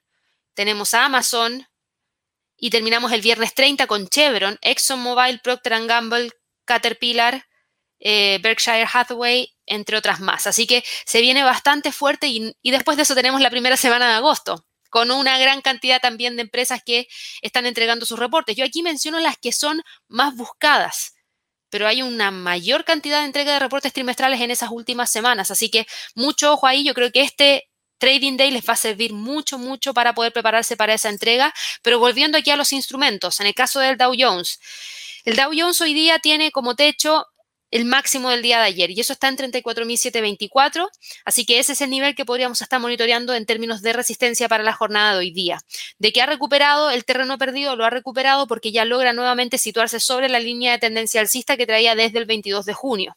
[0.54, 1.68] tenemos a Amazon
[2.58, 6.32] y terminamos el viernes 30 con Chevron, ExxonMobil, Procter Gamble,
[6.66, 7.46] Caterpillar,
[8.00, 10.48] eh, Berkshire Hathaway, entre otras más.
[10.48, 14.08] Así que se viene bastante fuerte y, y después de eso tenemos la primera semana
[14.08, 17.08] de agosto con una gran cantidad también de empresas que
[17.42, 18.56] están entregando sus reportes.
[18.56, 21.15] Yo aquí menciono las que son más buscadas
[21.76, 25.52] pero hay una mayor cantidad de entrega de reportes trimestrales en esas últimas semanas.
[25.52, 25.86] Así que
[26.16, 26.86] mucho ojo ahí.
[26.86, 30.78] Yo creo que este Trading Day les va a servir mucho, mucho para poder prepararse
[30.78, 31.54] para esa entrega.
[31.82, 34.62] Pero volviendo aquí a los instrumentos, en el caso del Dow Jones,
[35.26, 37.28] el Dow Jones hoy día tiene como techo
[37.76, 40.88] el máximo del día de ayer y eso está en 34.724,
[41.26, 44.64] así que ese es el nivel que podríamos estar monitoreando en términos de resistencia para
[44.64, 45.60] la jornada de hoy día.
[46.00, 50.00] De que ha recuperado el terreno perdido, lo ha recuperado porque ya logra nuevamente situarse
[50.00, 53.14] sobre la línea de tendencia alcista que traía desde el 22 de junio.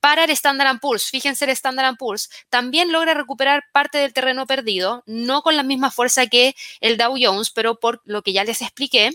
[0.00, 5.04] Para el Standard Poor's, fíjense el Standard Poor's, también logra recuperar parte del terreno perdido,
[5.06, 8.62] no con la misma fuerza que el Dow Jones, pero por lo que ya les
[8.62, 9.12] expliqué,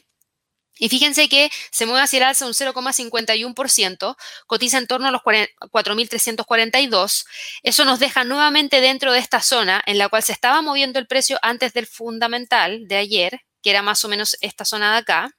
[0.80, 5.22] y fíjense que se mueve hacia el alza un 0,51%, cotiza en torno a los
[5.22, 7.26] 4.342.
[7.64, 11.08] Eso nos deja nuevamente dentro de esta zona en la cual se estaba moviendo el
[11.08, 15.32] precio antes del fundamental de ayer, que era más o menos esta zona de acá.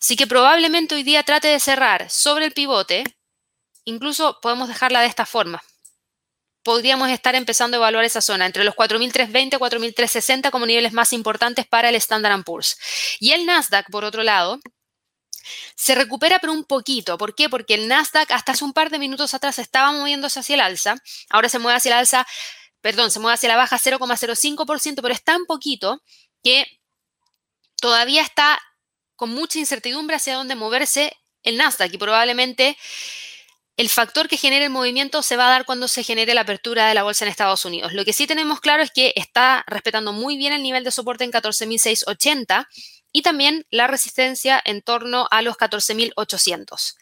[0.00, 3.04] Así que probablemente hoy día trate de cerrar sobre el pivote.
[3.84, 5.62] Incluso podemos dejarla de esta forma
[6.64, 11.12] podríamos estar empezando a evaluar esa zona entre los 4.320 y 4.360 como niveles más
[11.12, 12.76] importantes para el Standard Poor's.
[13.20, 14.58] Y el Nasdaq, por otro lado,
[15.76, 17.18] se recupera pero un poquito.
[17.18, 17.48] ¿Por qué?
[17.48, 20.96] Porque el Nasdaq hasta hace un par de minutos atrás estaba moviéndose hacia el alza.
[21.28, 22.26] Ahora se mueve hacia el alza,
[22.80, 26.02] perdón, se mueve hacia la baja 0,05%, pero es tan poquito
[26.42, 26.66] que
[27.80, 28.60] todavía está
[29.16, 32.78] con mucha incertidumbre hacia dónde moverse el Nasdaq y probablemente
[33.76, 36.86] el factor que genera el movimiento se va a dar cuando se genere la apertura
[36.86, 37.92] de la bolsa en Estados Unidos.
[37.92, 41.24] Lo que sí tenemos claro es que está respetando muy bien el nivel de soporte
[41.24, 42.66] en 14.680
[43.10, 46.96] y también la resistencia en torno a los 14.800.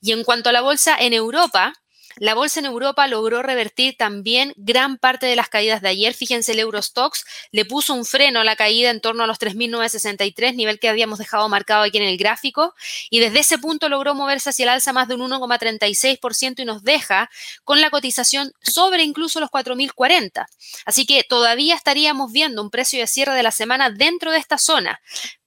[0.00, 1.72] Y en cuanto a la bolsa en Europa,
[2.16, 6.14] la bolsa en Europa logró revertir también gran parte de las caídas de ayer.
[6.14, 10.54] Fíjense, el Eurostox le puso un freno a la caída en torno a los 3.963,
[10.54, 12.74] nivel que habíamos dejado marcado aquí en el gráfico,
[13.10, 16.82] y desde ese punto logró moverse hacia el alza más de un 1,36% y nos
[16.82, 17.30] deja
[17.64, 20.46] con la cotización sobre incluso los 4.040.
[20.84, 24.58] Así que todavía estaríamos viendo un precio de cierre de la semana dentro de esta
[24.58, 25.00] zona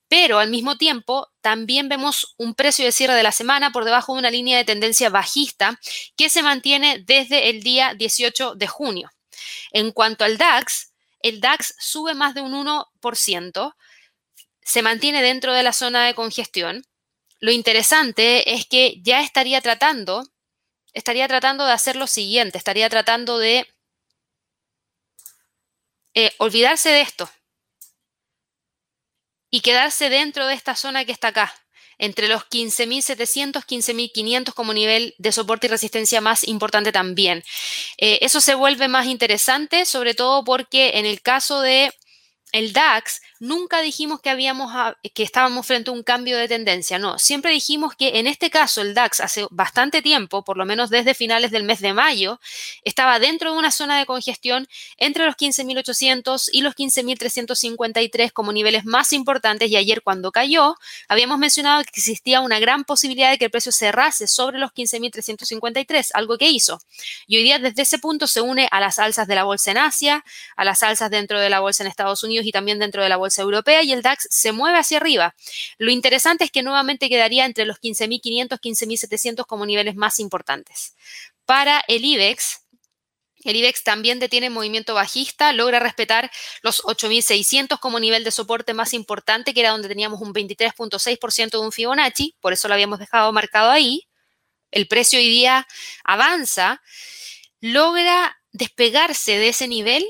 [0.08, 4.12] pero al mismo tiempo también vemos un precio de cierre de la semana por debajo
[4.12, 5.80] de una línea de tendencia bajista
[6.16, 9.10] que se mantiene desde el día 18 de junio.
[9.72, 13.74] En cuanto al DAX, el DAX sube más de un 1%,
[14.62, 16.84] se mantiene dentro de la zona de congestión.
[17.40, 20.24] Lo interesante es que ya estaría tratando,
[20.92, 23.66] estaría tratando de hacer lo siguiente, estaría tratando de
[26.14, 27.28] eh, olvidarse de esto,
[29.50, 31.54] y quedarse dentro de esta zona que está acá,
[31.98, 37.42] entre los 15.700, 15.500 como nivel de soporte y resistencia más importante también.
[37.98, 41.92] Eh, eso se vuelve más interesante, sobre todo porque en el caso de
[42.56, 44.72] el DAX, nunca dijimos que, habíamos,
[45.14, 48.80] que estábamos frente a un cambio de tendencia, no, siempre dijimos que en este caso
[48.80, 52.40] el DAX hace bastante tiempo, por lo menos desde finales del mes de mayo,
[52.82, 54.66] estaba dentro de una zona de congestión
[54.96, 60.76] entre los 15.800 y los 15.353 como niveles más importantes y ayer cuando cayó,
[61.08, 66.08] habíamos mencionado que existía una gran posibilidad de que el precio cerrase sobre los 15.353,
[66.14, 66.80] algo que hizo.
[67.26, 69.78] Y hoy día desde ese punto se une a las alzas de la bolsa en
[69.78, 70.24] Asia,
[70.56, 73.16] a las alzas dentro de la bolsa en Estados Unidos, y también dentro de la
[73.16, 75.34] bolsa europea y el DAX se mueve hacia arriba.
[75.78, 80.94] Lo interesante es que nuevamente quedaría entre los 15.500, 15.700 como niveles más importantes.
[81.44, 82.60] Para el IBEX,
[83.44, 86.30] el IBEX también detiene movimiento bajista, logra respetar
[86.62, 91.58] los 8.600 como nivel de soporte más importante, que era donde teníamos un 23.6% de
[91.58, 94.08] un Fibonacci, por eso lo habíamos dejado marcado ahí.
[94.70, 95.66] El precio hoy día
[96.04, 96.82] avanza,
[97.60, 100.04] logra despegarse de ese nivel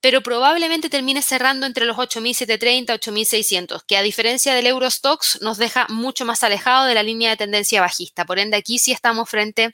[0.00, 5.58] pero probablemente termine cerrando entre los 8.730 y 8.600, que a diferencia del Eurostox nos
[5.58, 8.24] deja mucho más alejado de la línea de tendencia bajista.
[8.24, 9.72] Por ende, aquí sí estamos frente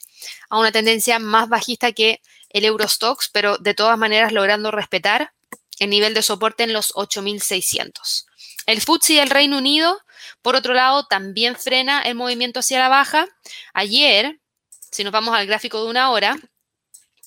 [0.48, 5.32] a una tendencia más bajista que el Eurostox, pero de todas maneras logrando respetar
[5.78, 8.26] el nivel de soporte en los 8.600.
[8.66, 10.00] El FTSE del Reino Unido,
[10.42, 13.26] por otro lado, también frena el movimiento hacia la baja.
[13.74, 14.40] Ayer,
[14.90, 16.36] si nos vamos al gráfico de una hora,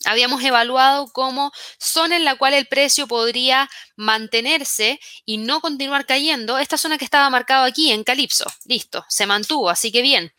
[0.09, 6.57] habíamos evaluado como zona en la cual el precio podría mantenerse y no continuar cayendo.
[6.57, 10.33] Esta zona que estaba marcada aquí en Calipso, listo, se mantuvo, así que bien.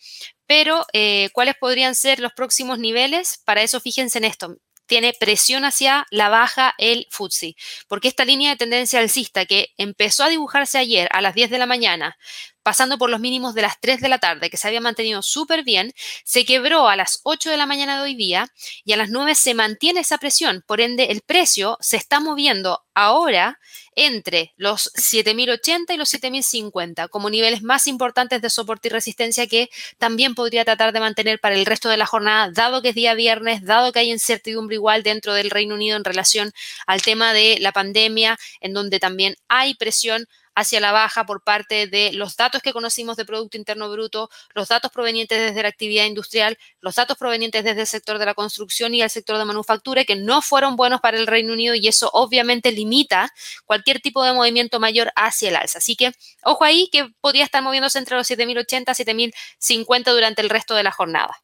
[0.47, 3.41] Pero, eh, ¿cuáles podrían ser los próximos niveles?
[3.45, 4.57] Para eso, fíjense en esto
[4.91, 7.55] tiene presión hacia la baja el FTSE,
[7.87, 11.59] porque esta línea de tendencia alcista que empezó a dibujarse ayer a las 10 de
[11.59, 12.19] la mañana,
[12.65, 15.63] pasando por los mínimos de las 3 de la tarde, que se había mantenido súper
[15.63, 15.93] bien,
[16.25, 18.49] se quebró a las 8 de la mañana de hoy día
[18.85, 20.65] y a las 9 se mantiene esa presión.
[20.67, 23.61] Por ende, el precio se está moviendo ahora
[24.01, 29.69] entre los 7.080 y los 7.050 como niveles más importantes de soporte y resistencia que
[29.99, 33.13] también podría tratar de mantener para el resto de la jornada, dado que es día
[33.13, 36.51] viernes, dado que hay incertidumbre igual dentro del Reino Unido en relación
[36.87, 40.27] al tema de la pandemia, en donde también hay presión
[40.61, 44.69] hacia la baja por parte de los datos que conocimos de Producto Interno Bruto, los
[44.69, 48.95] datos provenientes desde la actividad industrial, los datos provenientes desde el sector de la construcción
[48.95, 52.11] y el sector de manufactura, que no fueron buenos para el Reino Unido y eso
[52.13, 53.33] obviamente limita
[53.65, 55.79] cualquier tipo de movimiento mayor hacia el alza.
[55.79, 60.51] Así que ojo ahí que podría estar moviéndose entre los 7.080 y 7.050 durante el
[60.51, 61.43] resto de la jornada.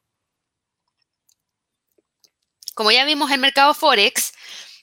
[2.75, 4.33] Como ya vimos en mercado Forex,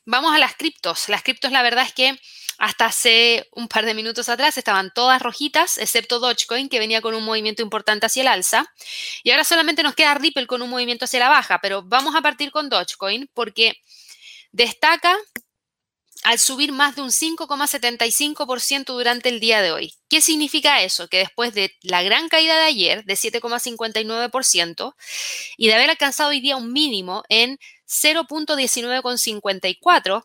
[0.05, 1.09] vamos a las criptos.
[1.09, 2.19] Las criptos la verdad es que
[2.57, 7.15] hasta hace un par de minutos atrás estaban todas rojitas, excepto Dogecoin, que venía con
[7.15, 8.71] un movimiento importante hacia el alza.
[9.23, 12.21] Y ahora solamente nos queda Ripple con un movimiento hacia la baja, pero vamos a
[12.21, 13.73] partir con Dogecoin porque
[14.51, 15.17] destaca
[16.23, 19.93] al subir más de un 5,75% durante el día de hoy.
[20.09, 21.07] ¿Qué significa eso?
[21.09, 24.95] Que después de la gran caída de ayer, de 7,59%,
[25.57, 30.23] y de haber alcanzado hoy día un mínimo en 0.1954,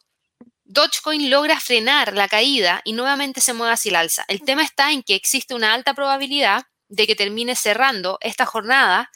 [0.70, 4.26] Dogecoin logra frenar la caída y nuevamente se mueve hacia el alza.
[4.28, 9.11] El tema está en que existe una alta probabilidad de que termine cerrando esta jornada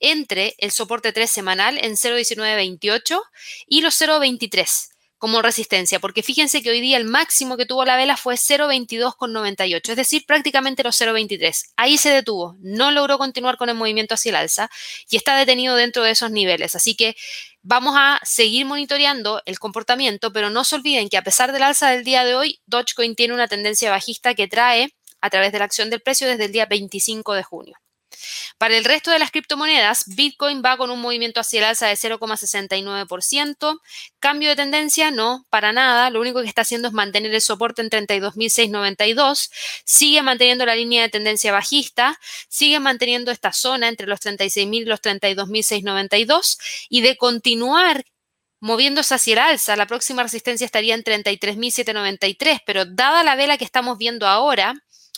[0.00, 3.20] entre el soporte 3 semanal en 0.1928
[3.66, 7.96] y los 0.23 como resistencia, porque fíjense que hoy día el máximo que tuvo la
[7.96, 11.72] vela fue 0.22,98, es decir, prácticamente los 0.23.
[11.76, 14.70] Ahí se detuvo, no logró continuar con el movimiento hacia el alza
[15.08, 16.76] y está detenido dentro de esos niveles.
[16.76, 17.16] Así que
[17.62, 21.90] vamos a seguir monitoreando el comportamiento, pero no se olviden que a pesar del alza
[21.90, 25.64] del día de hoy, Dogecoin tiene una tendencia bajista que trae a través de la
[25.64, 27.76] acción del precio desde el día 25 de junio.
[28.58, 31.94] Para el resto de las criptomonedas, Bitcoin va con un movimiento hacia el alza de
[31.94, 33.80] 0,69%.
[34.18, 36.08] Cambio de tendencia, no, para nada.
[36.08, 39.50] Lo único que está haciendo es mantener el soporte en 32.692.
[39.84, 42.18] Sigue manteniendo la línea de tendencia bajista.
[42.48, 46.58] Sigue manteniendo esta zona entre los 36.000 y los 32.692.
[46.88, 48.04] Y de continuar
[48.60, 52.62] moviéndose hacia el alza, la próxima resistencia estaría en 33.793.
[52.64, 54.74] Pero dada la vela que estamos viendo ahora,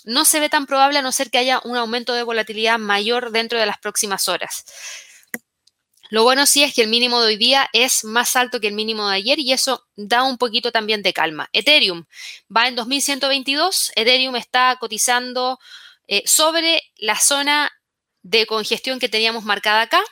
[0.09, 3.31] no se ve tan probable a no ser que haya un aumento de volatilidad mayor
[3.31, 4.65] dentro de las próximas horas.
[6.09, 8.73] Lo bueno sí es que el mínimo de hoy día es más alto que el
[8.73, 11.51] mínimo de ayer y eso da un poquito también de calma.
[11.53, 12.07] Ethereum
[12.55, 15.59] va en 2122, Ethereum está cotizando
[16.07, 17.71] eh, sobre la zona
[18.23, 20.03] de congestión que teníamos marcada acá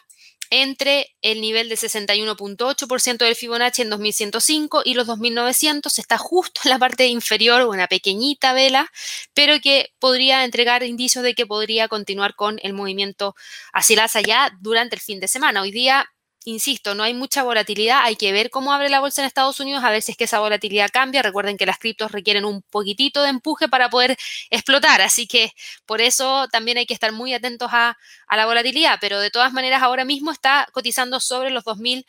[0.50, 6.70] entre el nivel de 61.8% del Fibonacci en 2105 y los 2900 está justo en
[6.70, 8.90] la parte inferior, una pequeñita vela,
[9.34, 13.34] pero que podría entregar indicios de que podría continuar con el movimiento
[13.72, 15.62] hacia alza ya durante el fin de semana.
[15.62, 16.06] Hoy día
[16.46, 19.82] insisto, no hay mucha volatilidad, hay que ver cómo abre la bolsa en Estados Unidos,
[19.82, 21.20] a ver si es que esa volatilidad cambia.
[21.20, 24.16] Recuerden que las criptos requieren un poquitito de empuje para poder
[24.50, 25.52] explotar, así que
[25.86, 27.98] por eso también hay que estar muy atentos a,
[28.30, 32.04] la volatilidad, pero de todas maneras ahora mismo está cotizando sobre los 2100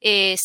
[0.00, 0.36] eh,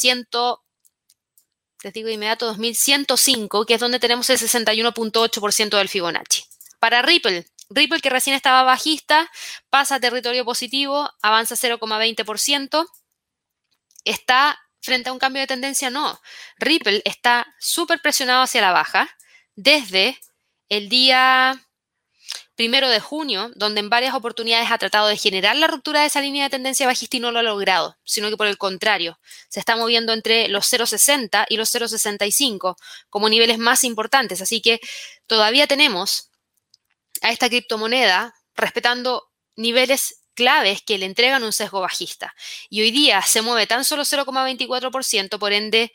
[1.83, 6.45] les digo inmediato, 2105, que es donde tenemos el 61.8% del Fibonacci.
[6.79, 9.29] Para Ripple, Ripple que recién estaba bajista,
[9.69, 12.87] pasa a territorio positivo, avanza 0,20%
[14.05, 16.19] está frente a un cambio de tendencia, no.
[16.57, 19.09] Ripple está súper presionado hacia la baja
[19.55, 20.19] desde
[20.69, 21.61] el día
[22.55, 26.21] primero de junio, donde en varias oportunidades ha tratado de generar la ruptura de esa
[26.21, 29.59] línea de tendencia bajista y no lo ha logrado, sino que por el contrario, se
[29.59, 32.75] está moviendo entre los 0,60 y los 0,65
[33.09, 34.41] como niveles más importantes.
[34.41, 34.79] Así que
[35.25, 36.29] todavía tenemos
[37.21, 42.33] a esta criptomoneda respetando niveles claves que le entregan un sesgo bajista.
[42.69, 45.93] Y hoy día se mueve tan solo 0,24%, por ende,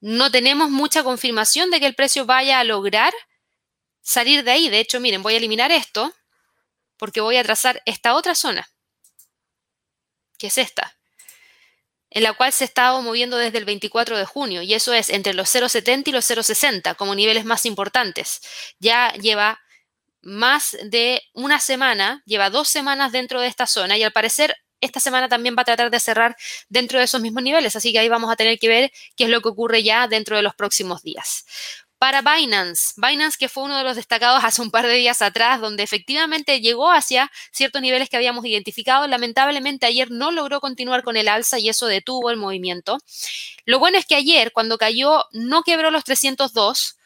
[0.00, 3.12] no tenemos mucha confirmación de que el precio vaya a lograr
[4.02, 4.68] salir de ahí.
[4.68, 6.14] De hecho, miren, voy a eliminar esto
[6.96, 8.68] porque voy a trazar esta otra zona,
[10.38, 10.96] que es esta,
[12.10, 15.10] en la cual se ha estado moviendo desde el 24 de junio, y eso es
[15.10, 18.40] entre los 0,70 y los 0,60 como niveles más importantes.
[18.78, 19.60] Ya lleva
[20.24, 25.00] más de una semana, lleva dos semanas dentro de esta zona y al parecer esta
[25.00, 26.36] semana también va a tratar de cerrar
[26.68, 29.30] dentro de esos mismos niveles, así que ahí vamos a tener que ver qué es
[29.30, 31.46] lo que ocurre ya dentro de los próximos días.
[31.98, 35.60] Para Binance, Binance que fue uno de los destacados hace un par de días atrás,
[35.60, 41.16] donde efectivamente llegó hacia ciertos niveles que habíamos identificado, lamentablemente ayer no logró continuar con
[41.16, 42.98] el alza y eso detuvo el movimiento.
[43.64, 46.98] Lo bueno es que ayer, cuando cayó, no quebró los 302,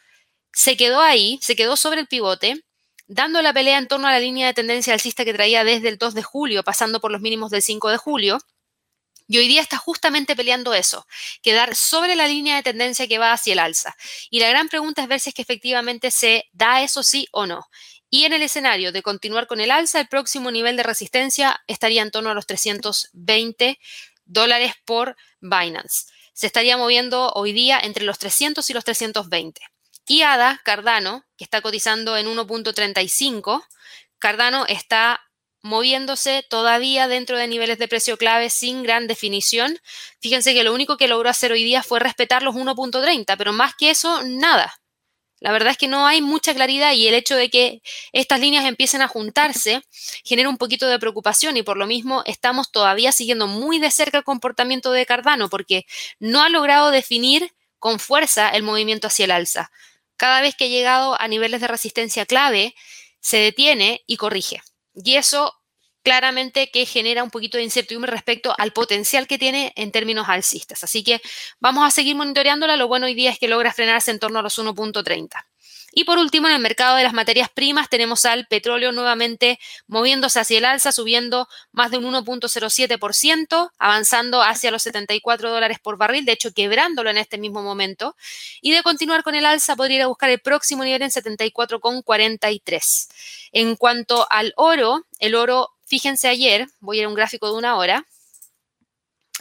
[0.51, 2.65] se quedó ahí, se quedó sobre el pivote,
[3.09, 5.97] dando la pelea en torno a la línea de tendencia alcista que traía desde el
[5.97, 8.37] 2 de julio, pasando por los mínimos del 5 de julio.
[9.27, 11.05] Y hoy día está justamente peleando eso,
[11.41, 13.95] quedar sobre la línea de tendencia que va hacia el alza.
[14.29, 17.45] Y la gran pregunta es ver si es que efectivamente se da eso sí o
[17.45, 17.67] no.
[18.11, 22.01] Y en el escenario de continuar con el alza, el próximo nivel de resistencia estaría
[22.01, 23.79] en torno a los 320
[24.25, 26.05] dólares por Binance.
[26.33, 29.61] Se estaría moviendo hoy día entre los 300 y los 320.
[30.11, 33.63] Y ADA, Cardano, que está cotizando en 1.35,
[34.17, 35.21] Cardano está
[35.61, 39.77] moviéndose todavía dentro de niveles de precio clave sin gran definición.
[40.19, 43.75] Fíjense que lo único que logró hacer hoy día fue respetar los 1.30, pero más
[43.75, 44.73] que eso, nada.
[45.41, 48.65] La verdad es que no hay mucha claridad y el hecho de que estas líneas
[48.65, 49.83] empiecen a juntarse
[50.25, 54.17] genera un poquito de preocupación y por lo mismo estamos todavía siguiendo muy de cerca
[54.17, 55.85] el comportamiento de Cardano porque
[56.17, 59.71] no ha logrado definir con fuerza el movimiento hacia el alza
[60.19, 62.75] cada vez que ha llegado a niveles de resistencia clave,
[63.21, 64.61] se detiene y corrige.
[64.93, 65.55] Y eso
[66.03, 70.83] claramente que genera un poquito de incertidumbre respecto al potencial que tiene en términos alcistas.
[70.83, 71.21] Así que
[71.59, 72.75] vamos a seguir monitoreándola.
[72.75, 75.48] Lo bueno hoy día es que logra frenarse en torno a los 1.30.
[75.91, 80.39] Y por último, en el mercado de las materias primas tenemos al petróleo nuevamente moviéndose
[80.39, 86.25] hacia el alza, subiendo más de un 1.07%, avanzando hacia los 74 dólares por barril,
[86.25, 88.15] de hecho quebrándolo en este mismo momento.
[88.61, 93.07] Y de continuar con el alza, podría ir a buscar el próximo nivel en 74,43.
[93.51, 97.57] En cuanto al oro, el oro, fíjense ayer, voy a ir a un gráfico de
[97.57, 98.05] una hora.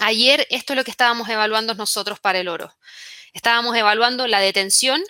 [0.01, 2.73] Ayer esto es lo que estábamos evaluando nosotros para el oro.
[3.33, 5.03] Estábamos evaluando la detención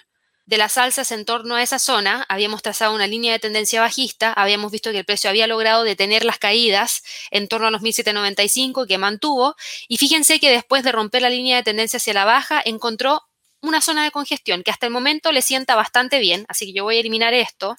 [0.48, 4.32] de las alzas en torno a esa zona, habíamos trazado una línea de tendencia bajista,
[4.32, 8.86] habíamos visto que el precio había logrado detener las caídas en torno a los 1795
[8.86, 9.54] que mantuvo,
[9.86, 13.22] y fíjense que después de romper la línea de tendencia hacia la baja, encontró
[13.60, 16.84] una zona de congestión que hasta el momento le sienta bastante bien, así que yo
[16.84, 17.76] voy a eliminar esto,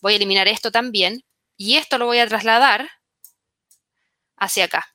[0.00, 1.24] Voy a eliminar esto también
[1.56, 2.90] y esto lo voy a trasladar
[4.36, 4.94] hacia acá.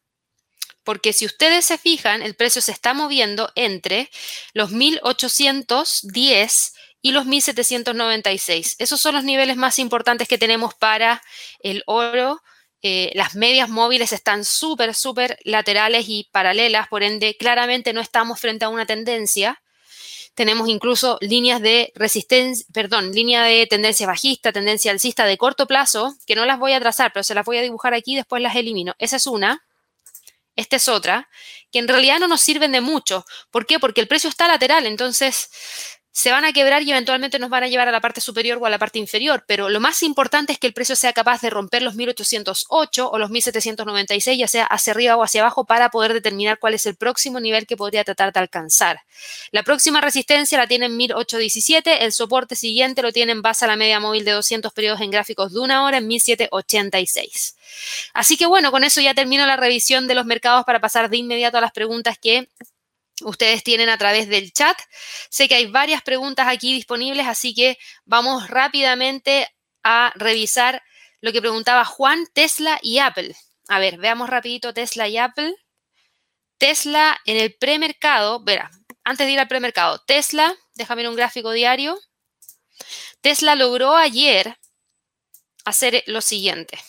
[0.84, 4.10] Porque si ustedes se fijan, el precio se está moviendo entre
[4.54, 8.76] los 1810 y los 1796.
[8.80, 11.22] Esos son los niveles más importantes que tenemos para
[11.60, 12.42] el oro.
[12.84, 18.40] Eh, las medias móviles están súper, súper laterales y paralelas, por ende, claramente no estamos
[18.40, 19.62] frente a una tendencia.
[20.34, 26.16] Tenemos incluso líneas de resistencia, perdón, línea de tendencia bajista, tendencia alcista de corto plazo,
[26.26, 28.42] que no las voy a trazar, pero se las voy a dibujar aquí y después
[28.42, 28.96] las elimino.
[28.98, 29.64] Esa es una.
[30.56, 31.30] Esta es otra,
[31.72, 33.26] que en realidad no nos sirven de mucho.
[33.52, 33.80] ¿Por qué?
[33.80, 35.50] Porque el precio está lateral, entonces
[36.12, 38.66] se van a quebrar y eventualmente nos van a llevar a la parte superior o
[38.66, 41.50] a la parte inferior, pero lo más importante es que el precio sea capaz de
[41.50, 46.14] romper los 1808 o los 1796, ya sea hacia arriba o hacia abajo, para poder
[46.14, 49.00] determinar cuál es el próximo nivel que podría tratar de alcanzar.
[49.52, 53.70] La próxima resistencia la tiene en 1817, el soporte siguiente lo tiene en base a
[53.70, 57.56] la media móvil de 200 periodos en gráficos de una hora en 1786.
[58.14, 61.18] Así que bueno, con eso ya termino la revisión de los mercados para pasar de
[61.18, 62.50] inmediato a las preguntas que
[63.24, 64.78] ustedes tienen a través del chat.
[65.30, 69.48] Sé que hay varias preguntas aquí disponibles, así que vamos rápidamente
[69.84, 70.82] a revisar
[71.22, 73.36] lo que preguntaba Juan, Tesla y Apple.
[73.68, 75.56] A ver, veamos rapidito Tesla y Apple.
[76.58, 78.70] Tesla en el premercado, verá,
[79.04, 82.00] antes de ir al premercado, Tesla, déjame ver un gráfico diario.
[83.22, 84.58] Tesla logró ayer
[85.66, 86.80] hacer lo siguiente.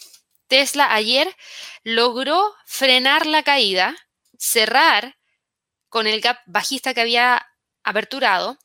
[0.47, 1.35] Tesla ayer
[1.83, 3.97] logró frenar la caída,
[4.39, 5.17] cerrar
[5.93, 7.47] con el gap bajista que había
[7.85, 8.57] aperturado,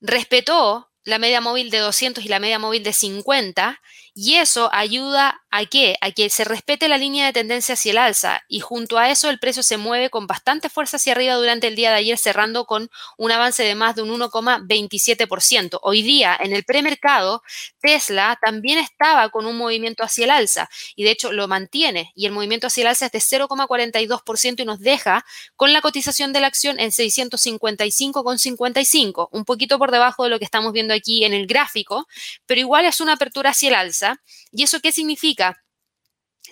[0.00, 3.80] respetó la media móvil de 200 y la media móvil de 50
[4.16, 7.98] y eso ayuda a que, a que se respete la línea de tendencia hacia el
[7.98, 11.66] alza y junto a eso el precio se mueve con bastante fuerza hacia arriba durante
[11.66, 12.88] el día de ayer cerrando con
[13.18, 15.80] un avance de más de un 1,27%.
[15.82, 17.42] Hoy día en el premercado
[17.80, 22.26] Tesla también estaba con un movimiento hacia el alza y de hecho lo mantiene y
[22.26, 25.24] el movimiento hacia el alza es de 0,42% y nos deja
[25.56, 30.44] con la cotización de la acción en 655,55, un poquito por debajo de lo que
[30.44, 32.06] estamos viendo aquí en el gráfico,
[32.46, 34.03] pero igual es una apertura hacia el alza
[34.52, 35.64] ¿Y eso qué significa?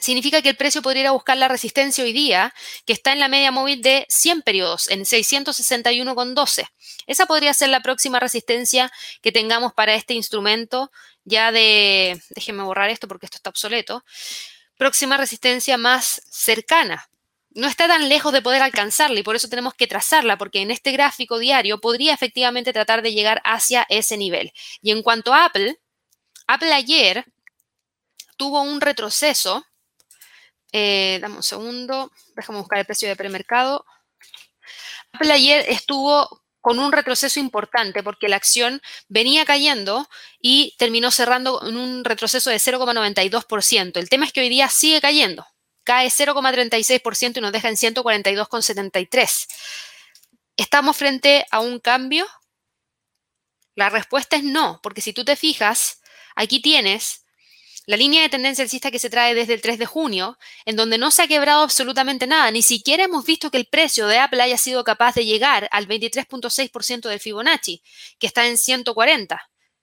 [0.01, 2.53] Significa que el precio podría ir a buscar la resistencia hoy día,
[2.87, 6.69] que está en la media móvil de 100 periodos, en 661,12.
[7.07, 8.91] Esa podría ser la próxima resistencia
[9.21, 10.91] que tengamos para este instrumento
[11.25, 14.05] ya de, déjenme borrar esto porque esto está obsoleto,
[14.77, 17.09] próxima resistencia más cercana.
[17.55, 20.71] No está tan lejos de poder alcanzarla y por eso tenemos que trazarla, porque en
[20.71, 24.53] este gráfico diario podría efectivamente tratar de llegar hacia ese nivel.
[24.81, 25.79] Y en cuanto a Apple,
[26.47, 27.27] Apple ayer
[28.37, 29.65] tuvo un retroceso.
[30.73, 33.85] Eh, dame un segundo, déjame buscar el precio de premercado.
[35.13, 40.09] Apple ayer estuvo con un retroceso importante porque la acción venía cayendo
[40.41, 43.99] y terminó cerrando en un retroceso de 0,92%.
[43.99, 45.47] El tema es que hoy día sigue cayendo.
[45.85, 49.47] Cae 0,36% y nos deja en 142,73.
[50.57, 52.27] ¿Estamos frente a un cambio?
[53.75, 56.03] La respuesta es no, porque si tú te fijas,
[56.35, 57.22] Aquí tienes
[57.87, 60.99] la línea de tendencia alcista que se trae desde el 3 de junio, en donde
[60.99, 62.51] no se ha quebrado absolutamente nada.
[62.51, 65.89] Ni siquiera hemos visto que el precio de Apple haya sido capaz de llegar al
[65.89, 67.83] 23.6% del Fibonacci,
[68.19, 69.41] que está en 140.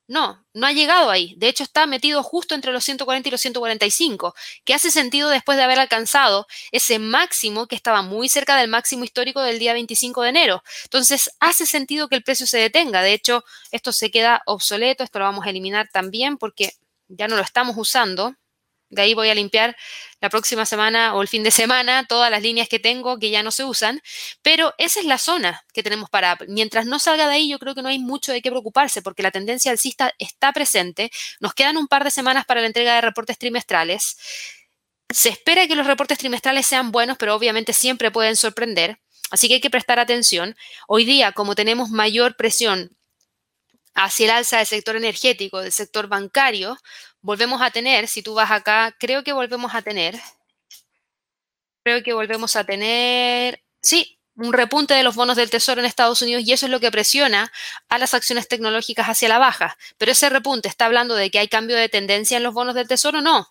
[0.09, 1.35] No, no ha llegado ahí.
[1.37, 4.33] De hecho, está metido justo entre los 140 y los 145,
[4.65, 9.03] que hace sentido después de haber alcanzado ese máximo que estaba muy cerca del máximo
[9.03, 10.63] histórico del día 25 de enero.
[10.85, 13.03] Entonces, hace sentido que el precio se detenga.
[13.03, 16.73] De hecho, esto se queda obsoleto, esto lo vamos a eliminar también porque
[17.09, 18.35] ya no lo estamos usando.
[18.89, 19.75] De ahí voy a limpiar
[20.19, 23.43] la próxima semana o el fin de semana todas las líneas que tengo que ya
[23.43, 24.01] no se usan,
[24.41, 27.75] pero esa es la zona que tenemos para Mientras no salga de ahí, yo creo
[27.75, 31.11] que no hay mucho de qué preocuparse porque la tendencia alcista está presente.
[31.39, 34.17] Nos quedan un par de semanas para la entrega de reportes trimestrales.
[35.11, 38.99] Se espera que los reportes trimestrales sean buenos, pero obviamente siempre pueden sorprender.
[39.31, 40.55] Así que hay que prestar atención.
[40.87, 42.97] Hoy día, como tenemos mayor presión
[44.03, 46.77] hacia el alza del sector energético, del sector bancario,
[47.21, 50.19] volvemos a tener, si tú vas acá, creo que volvemos a tener,
[51.83, 56.21] creo que volvemos a tener, sí, un repunte de los bonos del Tesoro en Estados
[56.21, 57.51] Unidos y eso es lo que presiona
[57.89, 59.77] a las acciones tecnológicas hacia la baja.
[59.97, 62.87] Pero ese repunte está hablando de que hay cambio de tendencia en los bonos del
[62.87, 63.49] Tesoro, no.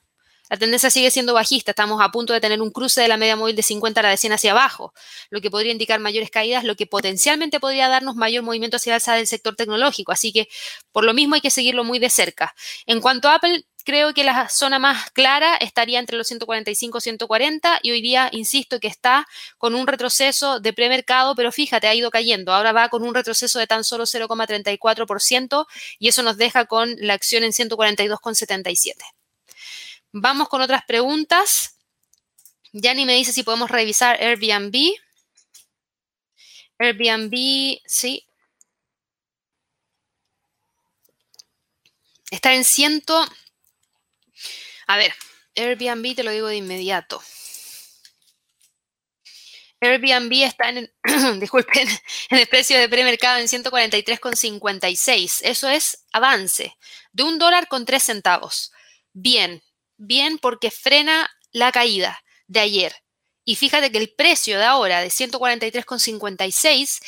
[0.51, 3.37] La tendencia sigue siendo bajista, estamos a punto de tener un cruce de la media
[3.37, 4.95] móvil de 50 a la de 100 hacia abajo,
[5.31, 9.15] lo que podría indicar mayores caídas, lo que potencialmente podría darnos mayor movimiento hacia alza
[9.15, 10.13] del sector tecnológico.
[10.13, 10.49] Así que
[10.93, 12.55] por lo mismo hay que seguirlo muy de cerca.
[12.87, 17.01] En cuanto a Apple, creo que la zona más clara estaría entre los 145 y
[17.01, 19.27] 140 y hoy día insisto que está
[19.57, 22.53] con un retroceso de premercado, pero fíjate, ha ido cayendo.
[22.53, 25.67] Ahora va con un retroceso de tan solo 0,34%
[25.99, 29.18] y eso nos deja con la acción en 142,77.
[30.21, 31.79] Vamos con otras preguntas.
[32.73, 34.75] Yani me dice si podemos revisar Airbnb.
[36.79, 38.27] Airbnb, sí.
[42.31, 43.27] Está en ciento...
[44.89, 45.15] A ver,
[45.55, 47.23] Airbnb te lo digo de inmediato.
[49.81, 50.93] Airbnb está en,
[51.41, 51.89] disculpen,
[52.31, 55.41] en el precio de premercado en 143,56.
[55.43, 56.77] Eso es avance
[57.13, 58.73] de un dólar con tres centavos.
[59.13, 59.63] Bien,
[59.99, 62.95] bien porque frena la caída de ayer.
[63.45, 67.01] Y fíjate que el precio de ahora de 143,56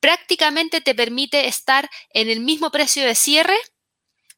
[0.00, 3.56] prácticamente te permite estar en el mismo precio de cierre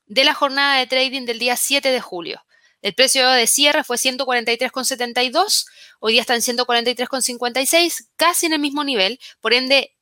[0.06, 2.42] de la jornada de trading del día 7 de julio.
[2.82, 5.66] El precio de cierre fue 143,72,
[5.98, 9.18] hoy día está en 143,56, casi en el mismo nivel.
[9.40, 9.96] Por ende,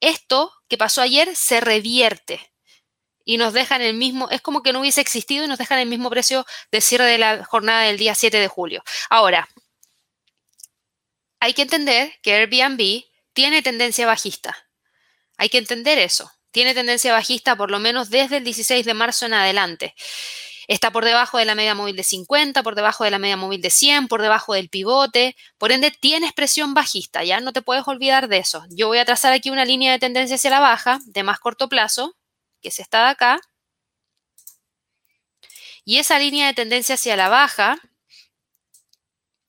[0.00, 2.52] esto que pasó ayer se revierte
[3.26, 5.80] y nos deja en el mismo, es como que no hubiese existido y nos dejan
[5.80, 8.82] el mismo precio de cierre de la jornada del día 7 de julio.
[9.10, 9.48] Ahora,
[11.40, 13.04] hay que entender que Airbnb
[13.34, 14.56] tiene tendencia bajista.
[15.36, 16.30] Hay que entender eso.
[16.52, 19.94] Tiene tendencia bajista por lo menos desde el 16 de marzo en adelante.
[20.68, 23.60] Está por debajo de la media móvil de 50, por debajo de la media móvil
[23.60, 25.36] de 100, por debajo del pivote.
[25.58, 27.40] Por ende, tiene expresión bajista, ¿ya?
[27.40, 28.64] No te puedes olvidar de eso.
[28.70, 31.68] Yo voy a trazar aquí una línea de tendencia hacia la baja de más corto
[31.68, 32.16] plazo,
[32.66, 33.40] que es esta de acá.
[35.84, 37.78] Y esa línea de tendencia hacia la baja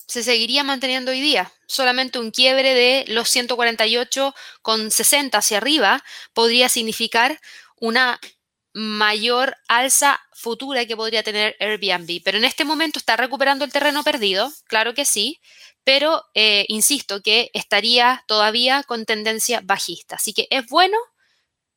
[0.05, 1.51] se seguiría manteniendo hoy día.
[1.65, 6.03] Solamente un quiebre de los 148,60 hacia arriba
[6.33, 7.41] podría significar
[7.79, 8.19] una
[8.73, 12.21] mayor alza futura que podría tener Airbnb.
[12.23, 15.41] Pero en este momento está recuperando el terreno perdido, claro que sí,
[15.83, 20.17] pero eh, insisto que estaría todavía con tendencia bajista.
[20.17, 20.99] Así que es bueno,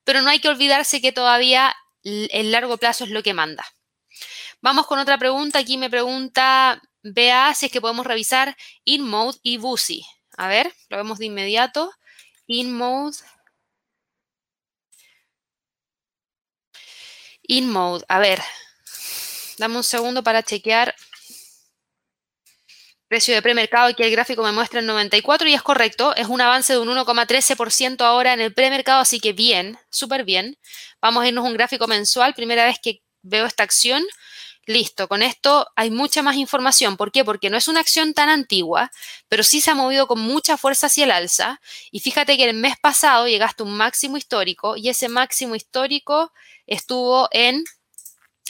[0.05, 3.65] pero no hay que olvidarse que todavía el largo plazo es lo que manda.
[4.63, 5.59] Vamos con otra pregunta.
[5.59, 10.05] Aquí me pregunta Vea si es que podemos revisar InMode y Busy.
[10.37, 11.91] A ver, lo vemos de inmediato.
[12.47, 13.17] InMode
[17.43, 18.41] InMode, a ver,
[19.59, 20.95] dame un segundo para chequear.
[23.11, 26.41] Precio de premercado, aquí el gráfico me muestra el 94 y es correcto, es un
[26.41, 30.57] avance de un 1,13% ahora en el premercado, así que bien, súper bien.
[31.03, 34.05] Vamos a irnos un gráfico mensual, primera vez que veo esta acción.
[34.65, 36.97] Listo, con esto hay mucha más información.
[36.97, 37.25] ¿Por qué?
[37.25, 38.93] Porque no es una acción tan antigua,
[39.29, 41.61] pero sí se ha movido con mucha fuerza hacia el alza.
[41.91, 46.33] Y fíjate que el mes pasado llegaste a un máximo histórico y ese máximo histórico
[46.65, 47.65] estuvo en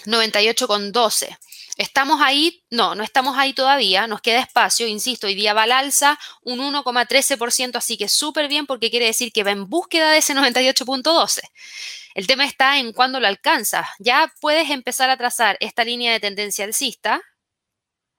[0.04, 1.38] 98,12.
[1.80, 2.62] ¿Estamos ahí?
[2.68, 6.58] No, no estamos ahí todavía, nos queda espacio, insisto, hoy día va al alza un
[6.58, 11.40] 1,13%, así que súper bien porque quiere decir que va en búsqueda de ese 98,12.
[12.14, 13.88] El tema está en cuándo lo alcanza.
[13.98, 17.22] Ya puedes empezar a trazar esta línea de tendencia alcista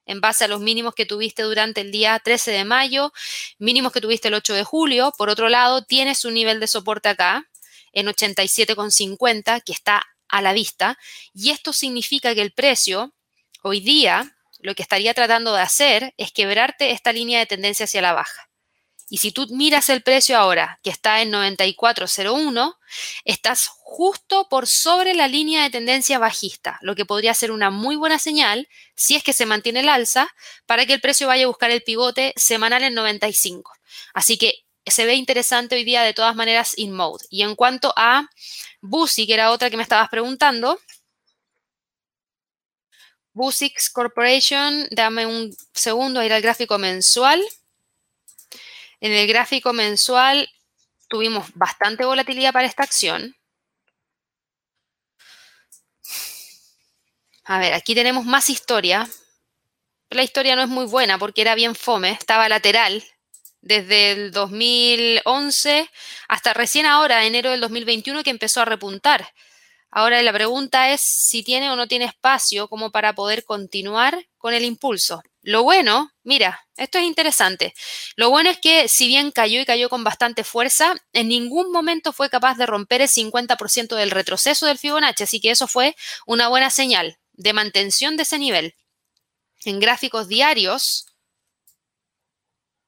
[0.07, 3.13] en base a los mínimos que tuviste durante el día 13 de mayo,
[3.59, 5.13] mínimos que tuviste el 8 de julio.
[5.15, 7.47] Por otro lado, tienes un nivel de soporte acá
[7.93, 10.97] en 87,50 que está a la vista
[11.31, 13.13] y esto significa que el precio
[13.61, 18.01] hoy día lo que estaría tratando de hacer es quebrarte esta línea de tendencia hacia
[18.01, 18.49] la baja.
[19.09, 22.77] Y si tú miras el precio ahora, que está en 94.01,
[23.25, 27.97] estás justo por sobre la línea de tendencia bajista, lo que podría ser una muy
[27.97, 30.33] buena señal si es que se mantiene el alza
[30.65, 33.73] para que el precio vaya a buscar el pivote semanal en 95.
[34.13, 37.25] Así que se ve interesante hoy día de todas maneras in mode.
[37.29, 38.29] Y en cuanto a
[38.79, 40.79] Busi, que era otra que me estabas preguntando,
[43.33, 47.41] Busix Corporation, dame un segundo a ir al gráfico mensual.
[48.99, 50.49] En el gráfico mensual
[51.07, 53.35] tuvimos bastante volatilidad para esta acción.
[57.45, 59.09] A ver, aquí tenemos más historia.
[60.09, 63.03] La historia no es muy buena porque era bien fome, estaba lateral
[63.61, 65.89] desde el 2011
[66.27, 69.33] hasta recién ahora, enero del 2021, que empezó a repuntar.
[69.91, 74.53] Ahora la pregunta es si tiene o no tiene espacio como para poder continuar con
[74.53, 75.21] el impulso.
[75.43, 77.73] Lo bueno, mira, esto es interesante.
[78.15, 82.13] Lo bueno es que si bien cayó y cayó con bastante fuerza, en ningún momento
[82.13, 86.47] fue capaz de romper el 50% del retroceso del Fibonacci, así que eso fue una
[86.47, 88.75] buena señal de mantención de ese nivel.
[89.65, 91.07] En gráficos diarios,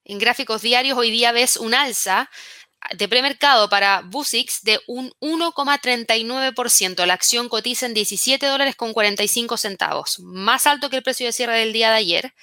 [0.06, 2.30] en gráficos diarios hoy día ves un alza
[2.96, 7.06] de premercado para Busix de un 1,39%.
[7.06, 11.34] La acción cotiza en 17 dólares con 45 centavos, más alto que el precio de
[11.34, 12.34] cierre del día de ayer.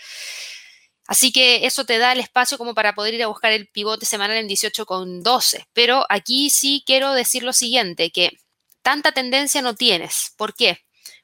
[1.06, 4.06] Así que eso te da el espacio como para poder ir a buscar el pivote
[4.06, 5.66] semanal en 18,12.
[5.72, 8.30] Pero aquí sí quiero decir lo siguiente, que
[8.82, 10.34] tanta tendencia no tienes.
[10.36, 10.78] ¿Por qué?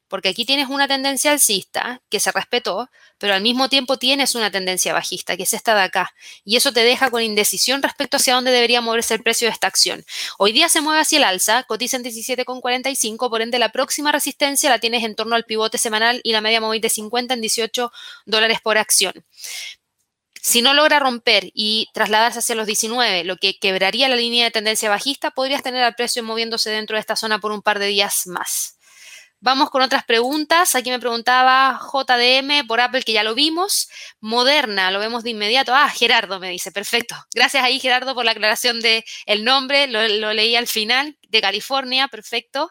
[0.08, 2.88] Porque aquí tienes una tendencia alcista que se respetó,
[3.18, 6.14] pero al mismo tiempo tienes una tendencia bajista, que es esta de acá.
[6.44, 9.66] Y eso te deja con indecisión respecto hacia dónde debería moverse el precio de esta
[9.66, 10.04] acción.
[10.38, 14.70] Hoy día se mueve hacia el alza, cotiza en 17,45, por ende la próxima resistencia
[14.70, 17.90] la tienes en torno al pivote semanal y la media móvil de 50 en 18
[18.26, 19.24] dólares por acción.
[20.46, 24.52] Si no logra romper y trasladarse hacia los 19, lo que quebraría la línea de
[24.52, 27.86] tendencia bajista, podrías tener al precio moviéndose dentro de esta zona por un par de
[27.86, 28.75] días más.
[29.40, 30.74] Vamos con otras preguntas.
[30.74, 33.88] Aquí me preguntaba JDM por Apple, que ya lo vimos.
[34.20, 35.74] Moderna, lo vemos de inmediato.
[35.74, 37.14] Ah, Gerardo me dice, perfecto.
[37.34, 39.88] Gracias ahí, Gerardo, por la aclaración del el nombre.
[39.88, 42.70] Lo, lo, leí al final, de California, perfecto.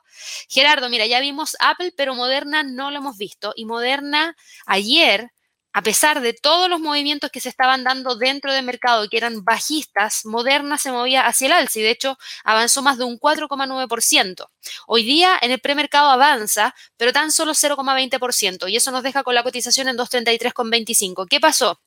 [0.49, 3.53] Gerardo, mira, ya vimos Apple, pero Moderna no lo hemos visto.
[3.55, 4.35] Y Moderna
[4.65, 5.31] ayer
[5.75, 9.43] a pesar de todos los movimientos que se estaban dando dentro del mercado que eran
[9.43, 14.47] bajistas, Moderna se movía hacia el alza y de hecho avanzó más de un 4,9%.
[14.87, 19.35] Hoy día en el premercado avanza, pero tan solo 0,20% y eso nos deja con
[19.35, 21.27] la cotización en 233,25.
[21.29, 21.81] ¿Qué pasó?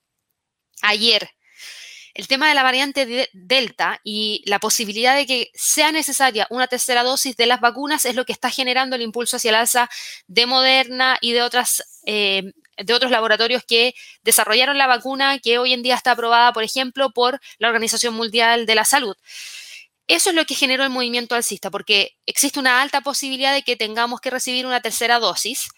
[0.83, 1.31] Ayer
[2.13, 7.05] el tema de la variante Delta y la posibilidad de que sea necesaria una tercera
[7.05, 9.89] dosis de las vacunas es lo que está generando el impulso hacia el alza
[10.27, 15.73] de Moderna y de otras eh, de otros laboratorios que desarrollaron la vacuna que hoy
[15.73, 19.17] en día está aprobada, por ejemplo, por la Organización Mundial de la Salud.
[20.07, 23.77] Eso es lo que generó el movimiento alcista, porque existe una alta posibilidad de que
[23.77, 25.69] tengamos que recibir una tercera dosis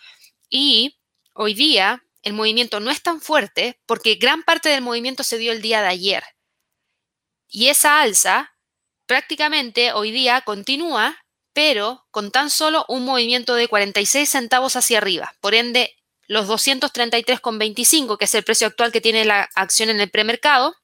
[0.49, 0.97] y
[1.35, 5.53] hoy día el movimiento no es tan fuerte porque gran parte del movimiento se dio
[5.53, 6.23] el día de ayer.
[7.49, 8.53] Y esa alza
[9.07, 11.17] prácticamente hoy día continúa,
[11.53, 15.35] pero con tan solo un movimiento de 46 centavos hacia arriba.
[15.41, 15.97] Por ende,
[16.31, 20.77] los 233,25, que es el precio actual que tiene la acción en el premercado,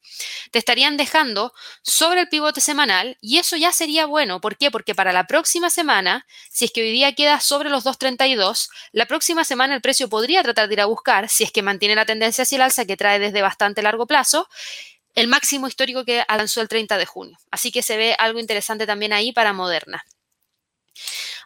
[0.50, 4.40] te estarían dejando sobre el pivote semanal y eso ya sería bueno.
[4.40, 4.72] ¿Por qué?
[4.72, 9.06] Porque para la próxima semana, si es que hoy día queda sobre los 232, la
[9.06, 12.06] próxima semana el precio podría tratar de ir a buscar, si es que mantiene la
[12.06, 14.48] tendencia hacia el alza que trae desde bastante largo plazo,
[15.14, 17.38] el máximo histórico que alcanzó el 30 de junio.
[17.52, 20.04] Así que se ve algo interesante también ahí para Moderna.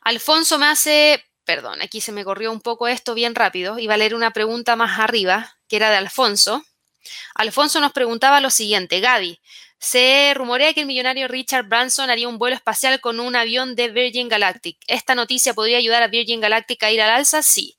[0.01, 3.76] Alfonso me hace perdón, aquí se me corrió un poco esto bien rápido.
[3.76, 6.62] Iba a leer una pregunta más arriba, que era de Alfonso.
[7.34, 9.40] Alfonso nos preguntaba lo siguiente, Gaby,
[9.76, 13.88] se rumorea que el millonario Richard Branson haría un vuelo espacial con un avión de
[13.88, 14.78] Virgin Galactic.
[14.86, 17.42] ¿Esta noticia podría ayudar a Virgin Galactic a ir al alza?
[17.42, 17.76] Sí.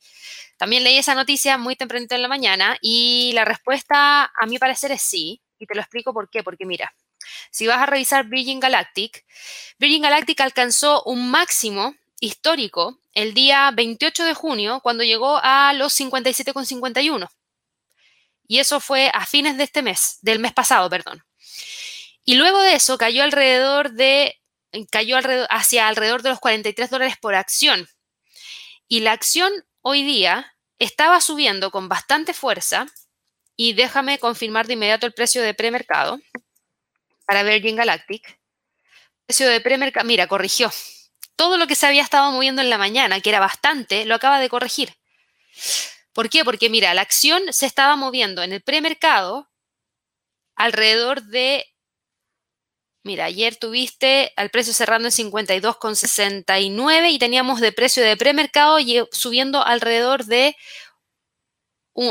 [0.58, 4.92] También leí esa noticia muy tempranito en la mañana y la respuesta a mi parecer
[4.92, 5.40] es sí.
[5.58, 6.42] Y te lo explico por qué.
[6.42, 6.92] Porque mira,
[7.50, 9.24] si vas a revisar Virgin Galactic,
[9.78, 15.98] Virgin Galactic alcanzó un máximo histórico el día 28 de junio, cuando llegó a los
[15.98, 17.28] 57,51.
[18.46, 21.24] Y eso fue a fines de este mes, del mes pasado, perdón.
[22.24, 23.38] Y luego de eso cayó hacia
[25.88, 27.88] alrededor de los 43 dólares por acción.
[28.88, 32.86] Y la acción hoy día estaba subiendo con bastante fuerza.
[33.56, 36.20] Y déjame confirmar de inmediato el precio de premercado
[37.26, 38.38] para Virgin Galactic.
[39.26, 40.70] Precio de premercado, mira, corrigió
[41.36, 44.38] todo lo que se había estado moviendo en la mañana, que era bastante, lo acaba
[44.40, 44.94] de corregir.
[46.12, 46.44] ¿Por qué?
[46.44, 49.48] Porque mira, la acción se estaba moviendo en el premercado
[50.54, 51.66] alrededor de,
[53.02, 58.78] mira, ayer tuviste al precio cerrando en 52,69 y teníamos de precio de premercado
[59.10, 60.56] subiendo alrededor de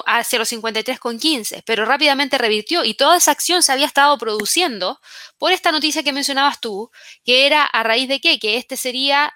[0.06, 5.00] hacia los 53,15, pero rápidamente revirtió y toda esa acción se había estado produciendo
[5.38, 6.92] por esta noticia que mencionabas tú,
[7.24, 9.34] que era a raíz de qué, que este sería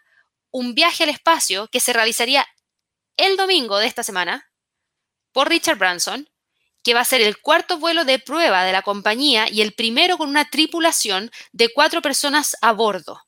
[0.51, 2.47] un viaje al espacio que se realizaría
[3.17, 4.49] el domingo de esta semana
[5.31, 6.29] por Richard Branson,
[6.83, 10.17] que va a ser el cuarto vuelo de prueba de la compañía y el primero
[10.17, 13.24] con una tripulación de cuatro personas a bordo.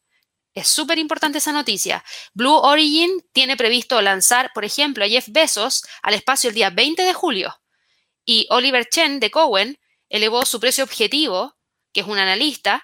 [0.57, 2.03] Es súper importante esa noticia.
[2.33, 7.03] Blue Origin tiene previsto lanzar, por ejemplo, a Jeff Bezos al espacio el día 20
[7.03, 7.61] de julio.
[8.25, 9.77] Y Oliver Chen de Cowen
[10.09, 11.55] elevó su precio objetivo,
[11.93, 12.83] que es un analista,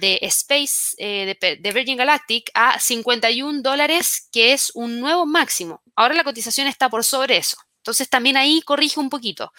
[0.00, 5.80] de Space eh, de, Virgin Galactic a 51 dólares, que es un nuevo máximo.
[5.94, 7.56] Ahora la cotización está por sobre eso.
[7.76, 9.52] Entonces también ahí corrige un poquito.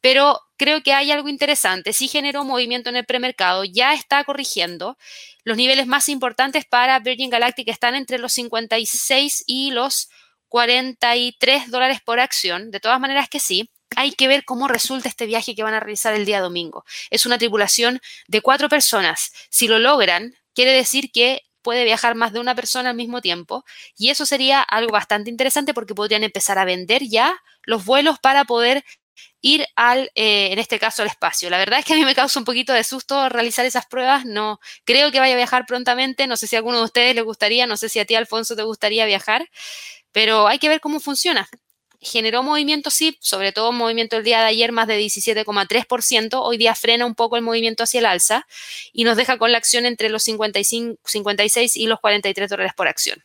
[0.00, 1.94] Pero creo que hay algo interesante.
[1.94, 4.98] Sí generó movimiento en el premercado, ya está corrigiendo.
[5.42, 10.10] Los niveles más importantes para Virgin Galactic están entre los 56 y los
[10.48, 12.70] 43 dólares por acción.
[12.70, 13.70] De todas maneras que sí.
[13.96, 16.84] hay que ver cómo resulta este viaje que van a realizar el día domingo.
[17.08, 17.98] Es una tripulación
[18.28, 19.32] de cuatro personas.
[19.48, 23.64] Si lo logran, quiere decir que puede viajar más de una persona al mismo tiempo
[23.96, 28.44] y eso sería algo bastante interesante porque podrían empezar a vender ya los vuelos para
[28.44, 28.84] poder
[29.40, 31.50] ir al, eh, en este caso, al espacio.
[31.50, 34.24] La verdad es que a mí me causa un poquito de susto realizar esas pruebas.
[34.24, 36.26] No creo que vaya a viajar prontamente.
[36.26, 38.56] No sé si a alguno de ustedes le gustaría, no sé si a ti, Alfonso,
[38.56, 39.48] te gustaría viajar,
[40.12, 41.48] pero hay que ver cómo funciona.
[42.02, 46.40] Generó movimiento, sí, sobre todo movimiento el día de ayer, más de 17,3%.
[46.42, 48.46] Hoy día frena un poco el movimiento hacia el alza
[48.92, 52.88] y nos deja con la acción entre los 55, 56 y los 43 dólares por
[52.88, 53.22] acción.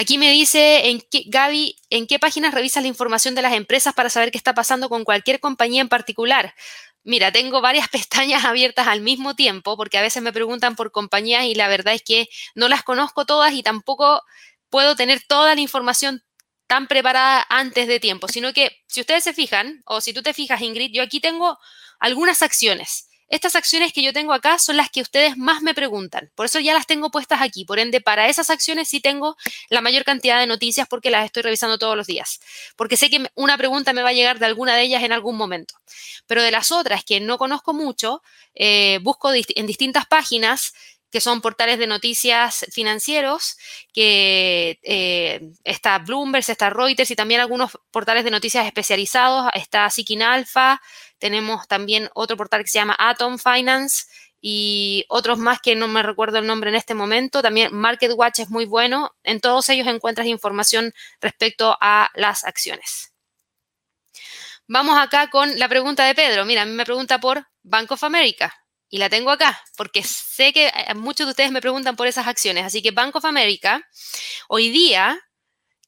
[0.00, 4.08] Aquí me dice, en Gaby, ¿en qué páginas revisas la información de las empresas para
[4.08, 6.54] saber qué está pasando con cualquier compañía en particular?
[7.02, 11.46] Mira, tengo varias pestañas abiertas al mismo tiempo porque a veces me preguntan por compañías
[11.46, 14.22] y la verdad es que no las conozco todas y tampoco
[14.70, 16.22] puedo tener toda la información
[16.68, 20.32] tan preparada antes de tiempo, sino que si ustedes se fijan, o si tú te
[20.32, 21.58] fijas, Ingrid, yo aquí tengo
[21.98, 23.07] algunas acciones.
[23.28, 26.30] Estas acciones que yo tengo acá son las que ustedes más me preguntan.
[26.34, 27.64] Por eso ya las tengo puestas aquí.
[27.64, 29.36] Por ende, para esas acciones sí tengo
[29.68, 32.40] la mayor cantidad de noticias porque las estoy revisando todos los días.
[32.76, 35.36] Porque sé que una pregunta me va a llegar de alguna de ellas en algún
[35.36, 35.74] momento.
[36.26, 38.22] Pero de las otras que no conozco mucho,
[38.54, 40.72] eh, busco en distintas páginas
[41.10, 43.56] que son portales de noticias financieros,
[43.92, 50.22] que eh, está Bloomberg, está Reuters y también algunos portales de noticias especializados, está Seeking
[50.22, 50.82] Alpha,
[51.18, 54.06] tenemos también otro portal que se llama Atom Finance
[54.40, 57.42] y otros más que no me recuerdo el nombre en este momento.
[57.42, 59.14] También MarketWatch es muy bueno.
[59.24, 63.12] En todos ellos encuentras información respecto a las acciones.
[64.68, 66.44] Vamos acá con la pregunta de Pedro.
[66.44, 68.54] Mira, a mí me pregunta por Bank of America
[68.90, 72.26] y la tengo acá porque sé que eh, muchos de ustedes me preguntan por esas
[72.26, 72.64] acciones.
[72.64, 73.82] Así que Bank of America
[74.48, 75.18] hoy día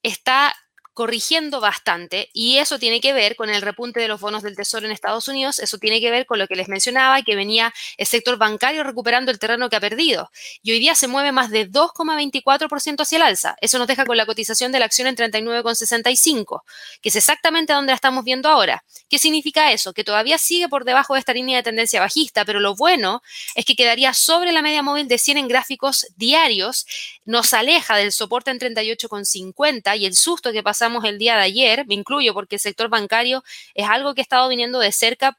[0.03, 0.55] está
[1.01, 4.85] corrigiendo bastante y eso tiene que ver con el repunte de los bonos del Tesoro
[4.85, 8.07] en Estados Unidos, eso tiene que ver con lo que les mencionaba, que venía el
[8.07, 10.31] sector bancario recuperando el terreno que ha perdido
[10.63, 13.57] y hoy día se mueve más de 2,24% hacia el alza.
[13.63, 16.65] Eso nos deja con la cotización de la acción en 39,65,
[17.01, 18.85] que es exactamente donde la estamos viendo ahora.
[19.09, 19.95] ¿Qué significa eso?
[19.95, 23.23] Que todavía sigue por debajo de esta línea de tendencia bajista, pero lo bueno
[23.55, 26.85] es que quedaría sobre la media móvil de 100 en gráficos diarios,
[27.25, 31.87] nos aleja del soporte en 38,50 y el susto que pasamos el día de ayer,
[31.87, 33.43] me incluyo porque el sector bancario
[33.75, 35.39] es algo que he estado viniendo de cerca,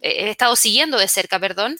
[0.00, 1.78] he estado siguiendo de cerca, perdón,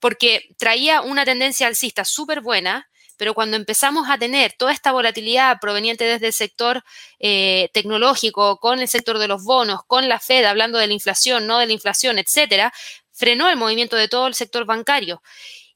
[0.00, 5.58] porque traía una tendencia alcista súper buena, pero cuando empezamos a tener toda esta volatilidad
[5.60, 6.84] proveniente desde el sector
[7.18, 11.46] eh, tecnológico, con el sector de los bonos, con la Fed hablando de la inflación,
[11.46, 12.72] no de la inflación, etcétera,
[13.12, 15.20] frenó el movimiento de todo el sector bancario.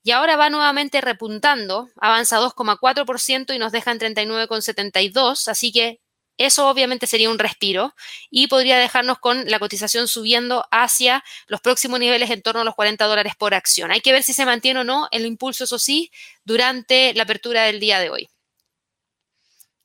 [0.05, 6.01] Y ahora va nuevamente repuntando, avanza 2,4% y nos deja en 39,72, así que
[6.47, 7.95] eso obviamente sería un respiro
[8.31, 12.75] y podría dejarnos con la cotización subiendo hacia los próximos niveles en torno a los
[12.75, 13.91] 40 dólares por acción.
[13.91, 16.11] Hay que ver si se mantiene o no el impulso, eso sí,
[16.45, 18.29] durante la apertura del día de hoy.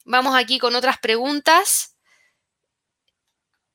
[0.05, 1.97] Vamos aquí con otras preguntas.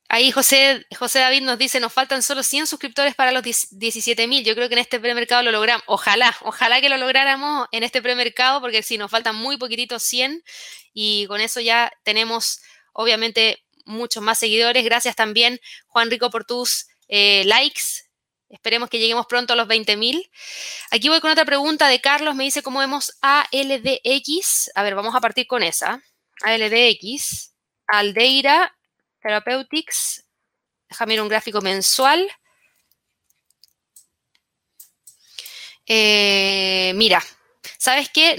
[0.09, 4.43] Ahí José, José David nos dice, nos faltan solo 100 suscriptores para los 17 mil.
[4.43, 5.83] Yo creo que en este premercado lo logramos.
[5.87, 10.43] Ojalá, ojalá que lo lográramos en este premercado, porque sí, nos faltan muy poquititos 100
[10.93, 12.61] y con eso ya tenemos
[12.93, 14.83] obviamente muchos más seguidores.
[14.85, 18.03] Gracias también, Juan Rico, por tus eh, likes.
[18.49, 20.29] Esperemos que lleguemos pronto a los 20 mil.
[20.91, 22.35] Aquí voy con otra pregunta de Carlos.
[22.35, 24.71] Me dice cómo vemos ALDX.
[24.75, 26.03] A ver, vamos a partir con esa.
[26.43, 27.53] ALDX,
[27.87, 28.75] Aldeira
[29.21, 30.25] Therapeutics.
[30.87, 32.29] Déjame ir un gráfico mensual.
[35.87, 37.23] Eh, mira,
[37.77, 38.37] ¿sabes qué?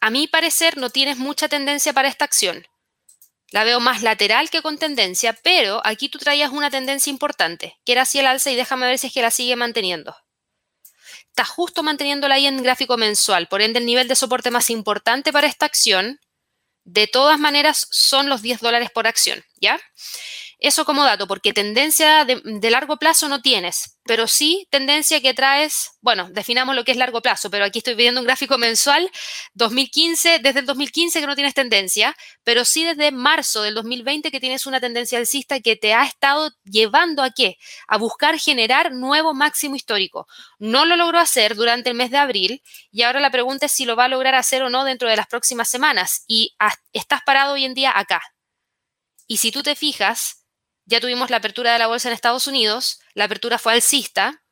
[0.00, 2.64] a mi parecer no tienes mucha tendencia para esta acción.
[3.50, 7.92] La veo más lateral que con tendencia, pero aquí tú traías una tendencia importante, que
[7.92, 10.14] era hacia el alza y déjame ver si es que la sigue manteniendo.
[11.28, 15.32] Está justo manteniéndola ahí en gráfico mensual, por ende el nivel de soporte más importante
[15.32, 16.20] para esta acción,
[16.84, 19.78] de todas maneras, son los 10 dólares por acción, ¿ya?
[20.58, 25.90] Eso como dato, porque tendencia de, largo plazo no tienes, pero sí tendencia que traes,
[26.00, 29.10] bueno, definamos lo que es largo plazo, pero aquí estoy viendo un gráfico mensual,
[29.52, 34.40] 2015, desde el 2015 que no tienes tendencia, pero sí desde marzo del 2020 que
[34.40, 37.58] tienes una tendencia alcista que te ha estado llevando a qué?
[37.86, 40.26] A buscar generar nuevo máximo histórico.
[40.58, 43.84] No lo logró hacer durante el mes de abril y ahora la pregunta es si
[43.84, 46.56] lo va a lograr hacer o no dentro de las próximas semanas y
[46.94, 48.22] estás parado hoy en día acá.
[49.26, 50.37] Y si tú te fijas,
[50.88, 54.42] ya tuvimos la apertura de la bolsa en Estados Unidos, la apertura fue alcista,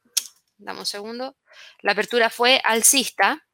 [0.58, 1.36] dame un segundo,
[1.80, 3.46] la apertura fue alcista,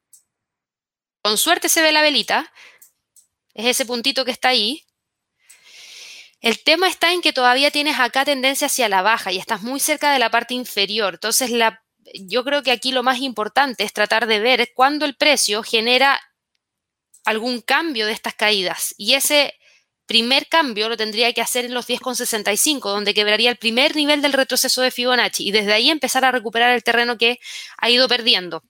[1.21, 2.51] con suerte se ve la velita,
[3.53, 4.85] es ese puntito que está ahí,
[6.41, 9.79] El tema está en que todavía tienes acá tendencia hacia la baja y estás muy
[9.79, 11.13] cerca de la parte inferior.
[11.13, 15.15] Entonces, la, yo creo que aquí lo más importante es tratar de ver cuándo el
[15.15, 16.19] precio genera
[17.23, 18.93] algún cambio de estas caídas.
[18.97, 19.53] Y ese
[20.05, 24.33] primer cambio lo tendría que hacer en los 10,65, donde quebraría el primer nivel del
[24.33, 27.39] retroceso de Fibonacci y desde ahí empezar a recuperar el terreno que
[27.77, 28.63] ha ido perdiendo.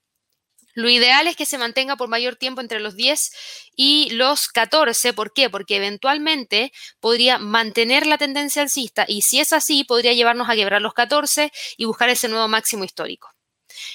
[0.76, 3.32] Lo ideal es que se mantenga por mayor tiempo entre los 10
[3.76, 5.14] y los 14.
[5.14, 5.50] ¿Por qué?
[5.50, 10.82] Porque eventualmente podría mantener la tendencia alcista y si es así, podría llevarnos a quebrar
[10.82, 13.30] los 14 y buscar ese nuevo máximo histórico.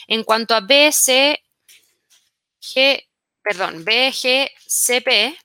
[0.06, 1.38] En cuanto a BCG,
[3.42, 5.36] perdón, BGCP,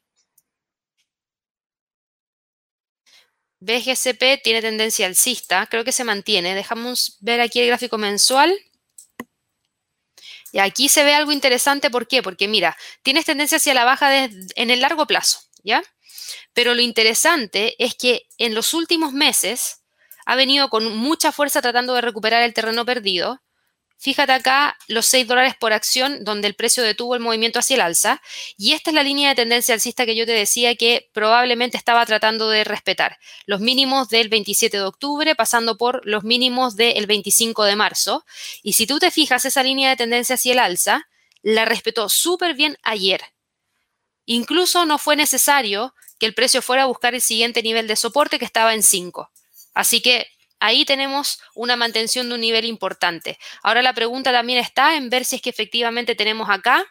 [3.64, 6.56] BGCP tiene tendencia alcista, creo que se mantiene.
[6.56, 8.54] Dejamos ver aquí el gráfico mensual.
[10.52, 12.22] Y aquí se ve algo interesante, ¿por qué?
[12.22, 15.82] Porque mira, tienes tendencia hacia la baja en el largo plazo, ¿ya?
[16.54, 19.82] Pero lo interesante es que en los últimos meses
[20.26, 23.42] ha venido con mucha fuerza tratando de recuperar el terreno perdido
[24.04, 27.82] Fíjate acá los 6 dólares por acción donde el precio detuvo el movimiento hacia el
[27.82, 28.22] alza.
[28.58, 32.06] Y esta es la línea de tendencia alcista que yo te decía que probablemente estaba
[32.06, 33.18] tratando de respetar.
[33.46, 38.26] Los mínimos del 27 de octubre pasando por los mínimos del 25 de marzo.
[38.62, 41.08] Y si tú te fijas esa línea de tendencia hacia el alza,
[41.42, 43.22] la respetó súper bien ayer.
[44.26, 48.38] Incluso no fue necesario que el precio fuera a buscar el siguiente nivel de soporte
[48.38, 49.32] que estaba en 5.
[49.74, 50.28] Así que
[50.64, 53.38] Ahí tenemos una mantención de un nivel importante.
[53.64, 56.86] Ahora la pregunta también está en ver si es que efectivamente tenemos acá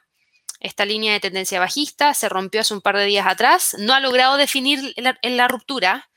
[0.60, 4.00] esta línea de tendencia bajista, se rompió hace un par de días atrás, no ha
[4.00, 6.10] logrado definir en la, ruptura.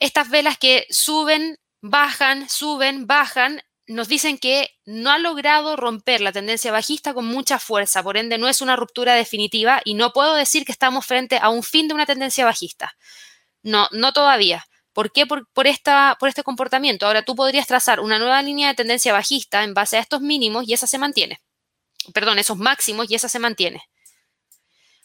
[0.00, 6.32] Estas velas que suben, bajan, suben, bajan, nos dicen que no ha logrado romper la
[6.32, 10.34] tendencia bajista con mucha fuerza, por ende no es una ruptura definitiva y no puedo
[10.34, 12.96] decir que estamos frente a un fin de una tendencia bajista.
[13.62, 14.66] No, no todavía.
[14.92, 15.24] ¿Por qué?
[15.26, 17.06] Por, esta, por este comportamiento.
[17.06, 20.68] Ahora tú podrías trazar una nueva línea de tendencia bajista en base a estos mínimos
[20.68, 21.40] y esa se mantiene.
[22.12, 23.82] Perdón, esos máximos y esa se mantiene.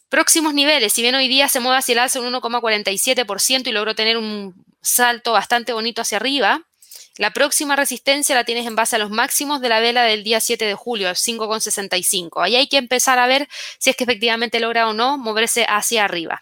[0.08, 3.94] Próximos niveles, si bien hoy día se mueve hacia el alza un 1,47% y logró
[3.94, 6.62] tener un salto bastante bonito hacia arriba,
[7.18, 10.38] la próxima resistencia la tienes en base a los máximos de la vela del día
[10.40, 12.44] 7 de julio, 5,65.
[12.44, 16.04] Ahí hay que empezar a ver si es que efectivamente logra o no moverse hacia
[16.04, 16.40] arriba.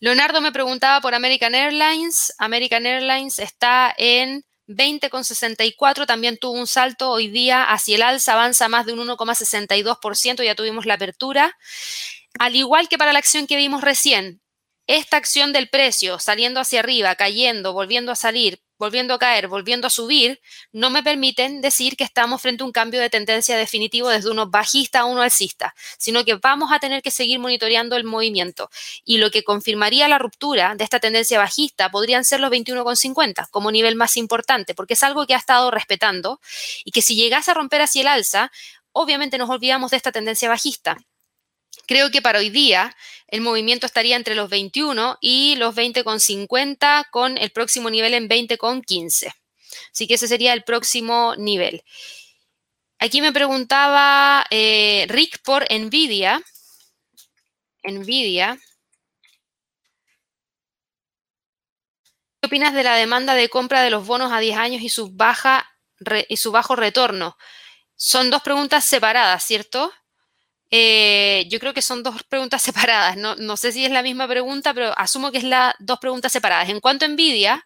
[0.00, 2.32] Leonardo me preguntaba por American Airlines.
[2.38, 8.68] American Airlines está en 20,64, también tuvo un salto hoy día hacia el alza, avanza
[8.68, 11.56] más de un 1,62%, ya tuvimos la apertura.
[12.38, 14.40] Al igual que para la acción que vimos recién,
[14.86, 19.86] esta acción del precio saliendo hacia arriba, cayendo, volviendo a salir, volviendo a caer, volviendo
[19.86, 24.10] a subir, no me permiten decir que estamos frente a un cambio de tendencia definitivo
[24.10, 28.04] desde uno bajista a uno alcista, sino que vamos a tener que seguir monitoreando el
[28.04, 28.68] movimiento.
[29.02, 33.70] Y lo que confirmaría la ruptura de esta tendencia bajista podrían ser los 21,50 como
[33.70, 36.40] nivel más importante, porque es algo que ha estado respetando
[36.84, 38.52] y que si llegase a romper hacia el alza,
[38.92, 40.98] obviamente nos olvidamos de esta tendencia bajista.
[41.86, 42.94] Creo que para hoy día
[43.28, 49.32] el movimiento estaría entre los 21 y los 20,50 con el próximo nivel en 20,15.
[49.92, 51.82] Así que ese sería el próximo nivel.
[52.98, 56.42] Aquí me preguntaba eh, Rick por Nvidia.
[57.82, 58.58] Nvidia.
[62.40, 65.10] ¿Qué opinas de la demanda de compra de los bonos a 10 años y su,
[65.10, 65.68] baja,
[66.28, 67.36] y su bajo retorno?
[67.96, 69.92] Son dos preguntas separadas, ¿cierto?
[70.76, 73.16] Eh, yo creo que son dos preguntas separadas.
[73.16, 76.68] No, sé si es la misma pregunta, pero asumo que es las dos preguntas separadas.
[76.68, 77.64] En cuanto a Nvidia,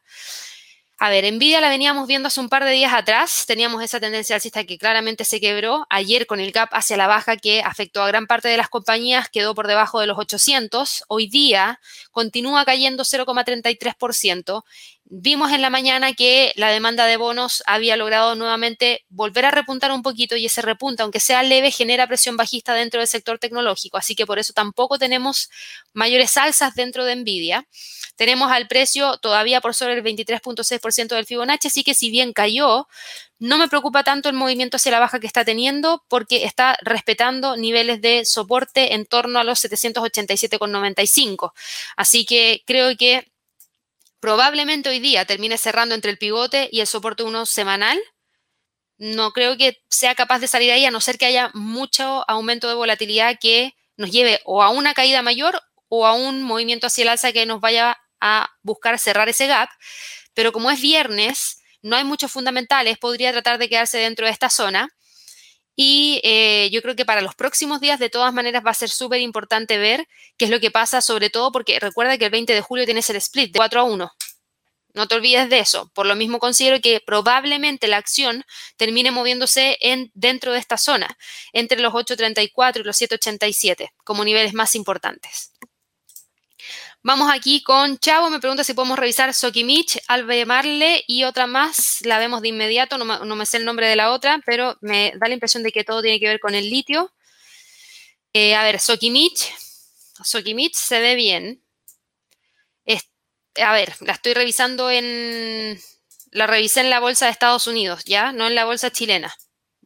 [0.99, 3.47] a ver, Nvidia la veníamos viendo hace un par de días atrás.
[3.47, 5.87] Teníamos esa tendencia alcista que claramente se quebró.
[5.89, 9.31] Ayer con el gap hacia la baja que afectó a gran parte de las compañías,
[9.31, 11.05] quedó por debajo de los 800.
[11.09, 11.81] Hoy día
[12.11, 14.65] continúa cayendo 0,33%
[15.11, 19.91] Vimos en la mañana que la demanda de bonos había logrado nuevamente volver a repuntar
[19.91, 23.97] un poquito y ese repunta, aunque sea leve, genera presión bajista dentro del sector tecnológico.
[23.97, 25.49] Así que por eso tampoco tenemos
[25.95, 27.67] mayores alzas dentro de Nvidia.
[28.17, 32.87] Tenemos al precio todavía por sobre el 23.6% del Fibonacci, así que si bien cayó,
[33.39, 37.57] no me preocupa tanto el movimiento hacia la baja que está teniendo porque está respetando
[37.57, 41.53] niveles de soporte en torno a los 787,95.
[41.97, 43.27] Así que creo que
[44.21, 47.99] Probablemente hoy día termine cerrando entre el pivote y el soporte 1 semanal.
[48.99, 52.69] No creo que sea capaz de salir ahí a no ser que haya mucho aumento
[52.69, 57.03] de volatilidad que nos lleve o a una caída mayor o a un movimiento hacia
[57.03, 59.69] el alza que nos vaya a buscar cerrar ese gap.
[60.35, 64.51] Pero como es viernes, no hay muchos fundamentales, podría tratar de quedarse dentro de esta
[64.51, 64.89] zona.
[65.81, 68.89] Y eh, yo creo que para los próximos días, de todas maneras, va a ser
[68.89, 72.53] súper importante ver qué es lo que pasa, sobre todo porque recuerda que el 20
[72.53, 74.13] de julio tienes el split de 4 a 1.
[74.95, 75.89] No te olvides de eso.
[75.95, 78.45] Por lo mismo considero que probablemente la acción
[78.77, 81.17] termine moviéndose en, dentro de esta zona,
[81.53, 85.53] entre los 8.34 y los 7.87, como niveles más importantes.
[87.03, 91.99] Vamos aquí con Chavo, me pregunta si podemos revisar Sokimich, Albemarle y otra más.
[92.03, 95.29] La vemos de inmediato, no me, sé el nombre de la otra, pero me da
[95.29, 97.13] la impresión de que todo tiene que ver con el litio.
[98.33, 99.55] Eh, a ver, Sokimich.
[100.23, 101.63] Sokimich se ve bien
[103.63, 105.79] a ver, la estoy revisando en,
[106.31, 108.33] la revisé en la bolsa de Estados Unidos, ¿ya?
[108.33, 109.35] No en la bolsa chilena.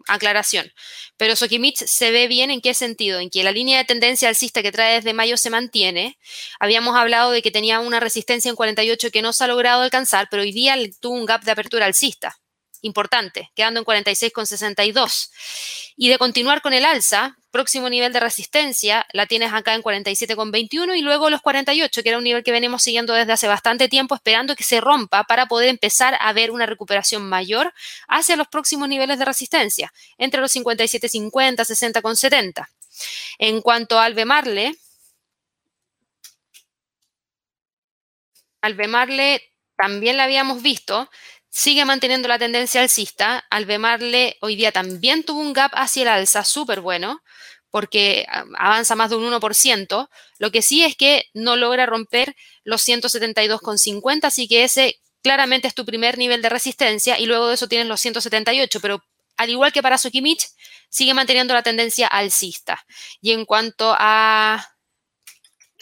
[0.09, 0.71] Aclaración.
[1.17, 4.63] Pero Sokimich se ve bien en qué sentido, en que la línea de tendencia alcista
[4.63, 6.19] que trae desde mayo se mantiene.
[6.61, 10.29] Habíamos hablado de que tenía una resistencia en 48 que no se ha logrado alcanzar,
[10.31, 12.42] pero hoy día tuvo un gap de apertura alcista
[12.83, 15.31] importante, quedando en 46,62.
[15.97, 20.97] Y de continuar con el alza, próximo nivel de resistencia la tienes acá en 47,21
[20.97, 24.15] y luego los 48, que era un nivel que venimos siguiendo desde hace bastante tiempo,
[24.15, 27.73] esperando que se rompa para poder empezar a ver una recuperación mayor
[28.09, 32.69] hacia los próximos niveles de resistencia, entre los 57,50, 60,70.
[33.39, 34.75] En cuanto al Bemarle,
[38.63, 39.43] al Bemarle
[39.77, 41.11] también la habíamos visto,
[41.53, 43.45] sigue manteniendo la tendencia alcista.
[43.51, 47.23] Albemarle hoy día también tuvo un gap hacia el alza súper bueno,
[47.71, 50.09] porque ah, avanza más de un 1%.
[50.39, 52.35] Lo que sí es que no logra romper
[52.65, 57.55] los 172,50, así que ese claramente es tu primer nivel de resistencia y luego de
[57.55, 59.05] eso tienes los 178, pero
[59.37, 60.49] al igual que para Sokimich,
[60.89, 62.85] sigue manteniendo la tendencia alcista.
[63.21, 64.67] Y en cuanto a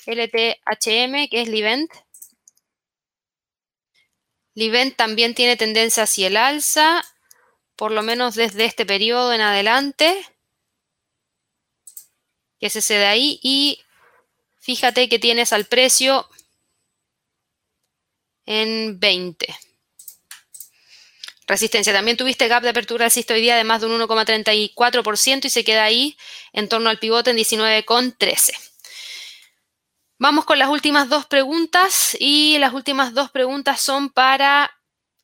[0.06, 1.90] LTHM, que es Livent,
[4.60, 7.02] Livent también tiene tendencia hacia el alza,
[7.76, 10.22] por lo menos desde este periodo en adelante,
[12.58, 13.80] que es ese de ahí, y
[14.60, 16.28] fíjate que tienes al precio
[18.44, 19.46] en 20.
[21.46, 21.94] Resistencia.
[21.94, 25.64] También tuviste gap de apertura alcista hoy día de más de un 1,34% y se
[25.64, 26.18] queda ahí
[26.52, 28.69] en torno al pivote en 19,13.
[30.20, 34.70] Vamos con las últimas dos preguntas y las últimas dos preguntas son para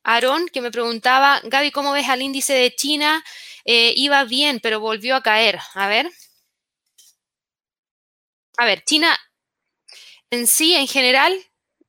[0.03, 3.23] Aarón, que me preguntaba, Gaby, ¿cómo ves al índice de China?
[3.67, 5.59] Eh, iba bien, pero volvió a caer.
[5.75, 6.11] A ver.
[8.57, 9.15] A ver, China
[10.31, 11.39] en sí, en general,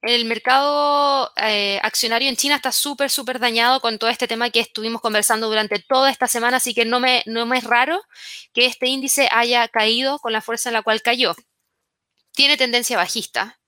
[0.02, 4.60] el mercado eh, accionario en China está súper, súper dañado con todo este tema que
[4.60, 8.02] estuvimos conversando durante toda esta semana, así que no me, no me es raro
[8.54, 11.36] que este índice haya caído con la fuerza en la cual cayó
[12.38, 13.60] tiene tendencia bajista.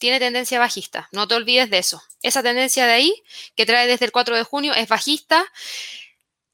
[0.00, 1.08] Tiene tendencia bajista.
[1.12, 2.02] No te olvides de eso.
[2.20, 3.22] Esa tendencia de ahí,
[3.54, 5.46] que trae desde el 4 de junio, es bajista.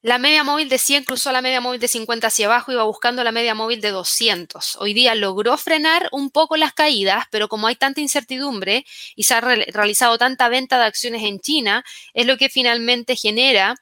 [0.03, 2.83] La media móvil de 100 cruzó la media móvil de 50 hacia abajo y va
[2.83, 4.75] buscando la media móvil de 200.
[4.75, 8.85] Hoy día logró frenar un poco las caídas, pero como hay tanta incertidumbre
[9.15, 13.73] y se ha realizado tanta venta de acciones en China, es lo que finalmente genera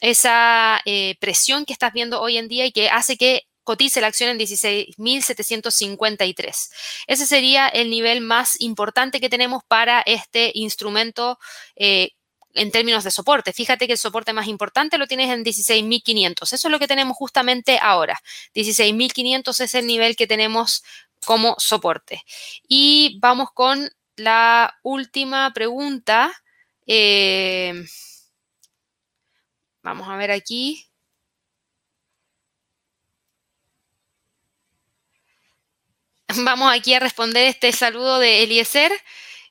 [0.00, 4.08] esa eh, presión que estás viendo hoy en día y que hace que cotice la
[4.08, 6.70] acción en 16.753.
[7.06, 11.38] Ese sería el nivel más importante que tenemos para este instrumento
[11.76, 12.10] eh,
[12.54, 13.52] en términos de soporte.
[13.52, 16.52] Fíjate que el soporte más importante lo tienes en 16.500.
[16.52, 18.20] Eso es lo que tenemos justamente ahora.
[18.54, 20.82] 16.500 es el nivel que tenemos
[21.24, 22.22] como soporte.
[22.68, 26.32] Y vamos con la última pregunta.
[26.86, 27.84] Eh,
[29.82, 30.91] vamos a ver aquí.
[36.36, 38.92] Vamos aquí a responder este saludo de Eliezer.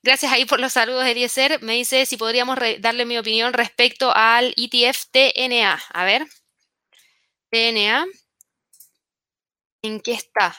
[0.03, 1.61] Gracias ahí por los saludos, Eliezer.
[1.61, 5.81] Me dice si podríamos darle mi opinión respecto al ETF TNA.
[5.93, 6.25] A ver.
[7.51, 8.05] TNA.
[9.83, 10.55] ¿En qué está?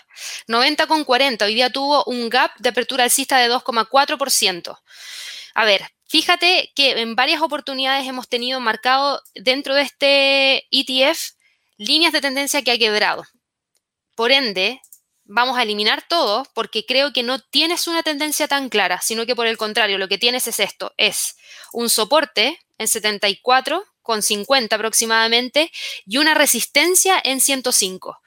[0.46, 1.44] 90 con 40.
[1.44, 4.80] Hoy día tuvo un gap de apertura alcista de 2,4%.
[5.54, 11.18] A ver, fíjate que en varias oportunidades hemos tenido marcado dentro de este ETF
[11.78, 13.24] líneas de tendencia que ha quebrado.
[14.14, 14.80] Por ende,
[15.24, 19.36] vamos a eliminar todo porque creo que no tienes una tendencia tan clara, sino que
[19.36, 21.36] por el contrario, lo que tienes es esto, es
[21.72, 25.70] un soporte en 74 con 50 aproximadamente
[26.04, 28.18] y una resistencia en 105.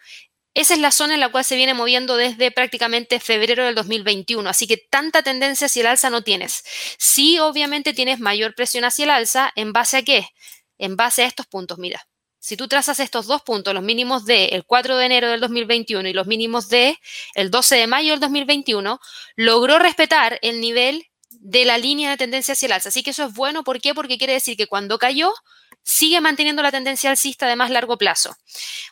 [0.54, 4.50] Esa es la zona en la cual se viene moviendo desde prácticamente febrero del 2021,
[4.50, 6.64] así que tanta tendencia hacia el alza no tienes.
[6.98, 10.30] Sí, obviamente tienes mayor presión hacia el alza, ¿en base a qué?
[10.78, 12.08] En base a estos puntos, mira
[12.46, 16.08] si tú trazas estos dos puntos, los mínimos de el 4 de enero del 2021
[16.08, 17.00] y los mínimos de
[17.34, 19.00] el 12 de mayo del 2021,
[19.36, 22.90] logró respetar el nivel de la línea de tendencia hacia el alza.
[22.90, 23.64] Así que eso es bueno.
[23.64, 23.96] ¿Por qué?
[23.96, 25.34] Porque quiere decir que cuando cayó,
[25.82, 28.38] sigue manteniendo la tendencia alcista de más largo plazo.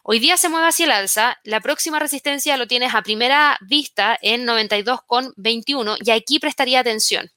[0.02, 4.18] Hoy día se mueve hacia el alza, la próxima resistencia lo tienes a primera vista
[4.24, 7.32] en 92,21 y aquí prestaría atención.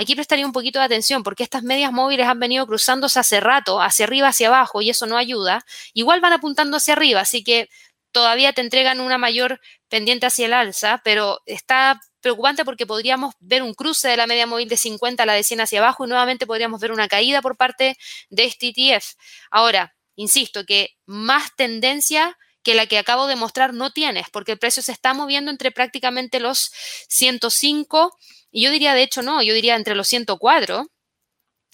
[0.00, 3.82] Aquí prestaría un poquito de atención porque estas medias móviles han venido cruzándose hace rato,
[3.82, 5.62] hacia arriba, hacia abajo, y eso no ayuda.
[5.92, 7.68] Igual van apuntando hacia arriba, así que
[8.10, 13.62] todavía te entregan una mayor pendiente hacia el alza, pero está preocupante porque podríamos ver
[13.62, 16.08] un cruce de la media móvil de 50 a la de 100 hacia abajo y
[16.08, 17.98] nuevamente podríamos ver una caída por parte
[18.30, 19.04] de este ETF.
[19.50, 24.58] Ahora, insisto que más tendencia que la que acabo de mostrar no tienes, porque el
[24.58, 26.70] precio se está moviendo entre prácticamente los
[27.08, 28.16] 105
[28.50, 30.86] y yo diría, de hecho, no, yo diría entre los 104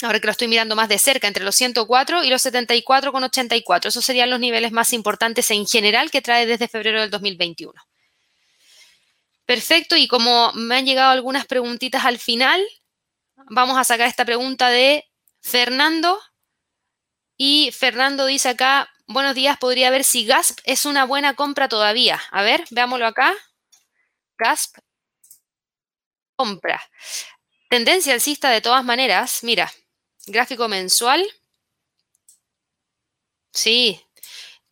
[0.03, 3.87] ahora que lo estoy mirando más de cerca, entre los 104 y los 74,84.
[3.87, 7.73] Esos serían los niveles más importantes en general que trae desde febrero del 2021.
[9.47, 12.61] Perfecto, y como me han llegado algunas preguntitas al final,
[13.49, 15.05] vamos a sacar esta pregunta de
[15.41, 16.19] Fernando.
[17.39, 22.23] Y Fernando dice acá, buenos días, podría ver si GASP es una buena compra todavía.
[22.31, 23.35] A ver, veámoslo acá.
[24.39, 24.79] GASP,
[26.37, 26.83] compra.
[27.69, 29.73] Tendencia alcista de todas maneras, mira,
[30.27, 31.25] Gráfico mensual.
[33.53, 34.01] Sí.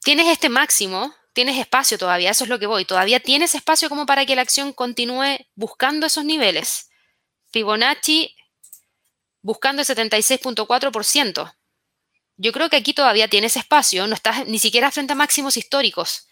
[0.00, 2.84] Tienes este máximo, tienes espacio todavía, eso es lo que voy.
[2.84, 6.90] Todavía tienes espacio como para que la acción continúe buscando esos niveles.
[7.52, 8.34] Fibonacci
[9.42, 11.54] buscando el 76.4%.
[12.36, 16.28] Yo creo que aquí todavía tienes espacio, no estás ni siquiera frente a máximos históricos.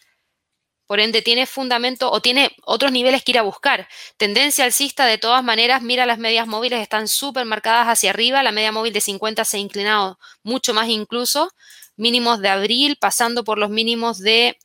[0.85, 3.87] Por ende, tiene fundamento o tiene otros niveles que ir a buscar.
[4.17, 8.43] Tendencia alcista, de todas maneras, mira, las medias móviles están súper marcadas hacia arriba.
[8.43, 11.49] La media móvil de 50 se ha inclinado mucho más incluso.
[11.95, 14.57] Mínimos de abril, pasando por los mínimos de...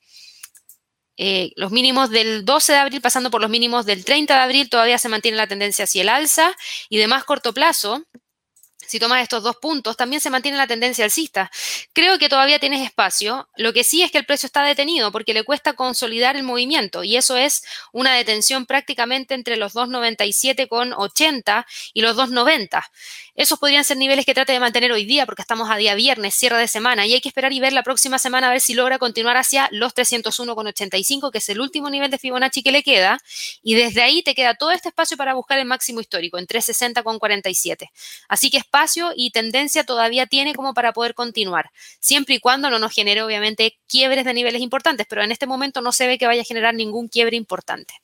[1.20, 4.70] Eh, los mínimos del 12 de abril, pasando por los mínimos del 30 de abril,
[4.70, 6.54] todavía se mantiene la tendencia hacia el alza.
[6.88, 8.04] Y de más corto plazo,
[8.88, 11.50] si tomas estos dos puntos, también se mantiene la tendencia alcista.
[11.92, 13.48] Creo que todavía tienes espacio.
[13.56, 17.04] Lo que sí es que el precio está detenido porque le cuesta consolidar el movimiento
[17.04, 17.62] y eso es
[17.92, 22.82] una detención prácticamente entre los 2.97,80 y los 2.90.
[23.34, 26.34] Esos podrían ser niveles que trate de mantener hoy día porque estamos a día viernes,
[26.34, 28.74] cierre de semana y hay que esperar y ver la próxima semana a ver si
[28.74, 33.18] logra continuar hacia los 301,85, que es el último nivel de Fibonacci que le queda.
[33.62, 37.90] Y desde ahí te queda todo este espacio para buscar el máximo histórico en 360,47.
[38.28, 38.77] Así que espacio
[39.16, 41.70] y tendencia todavía tiene como para poder continuar,
[42.00, 45.80] siempre y cuando no nos genere obviamente quiebres de niveles importantes, pero en este momento
[45.80, 47.94] no se ve que vaya a generar ningún quiebre importante.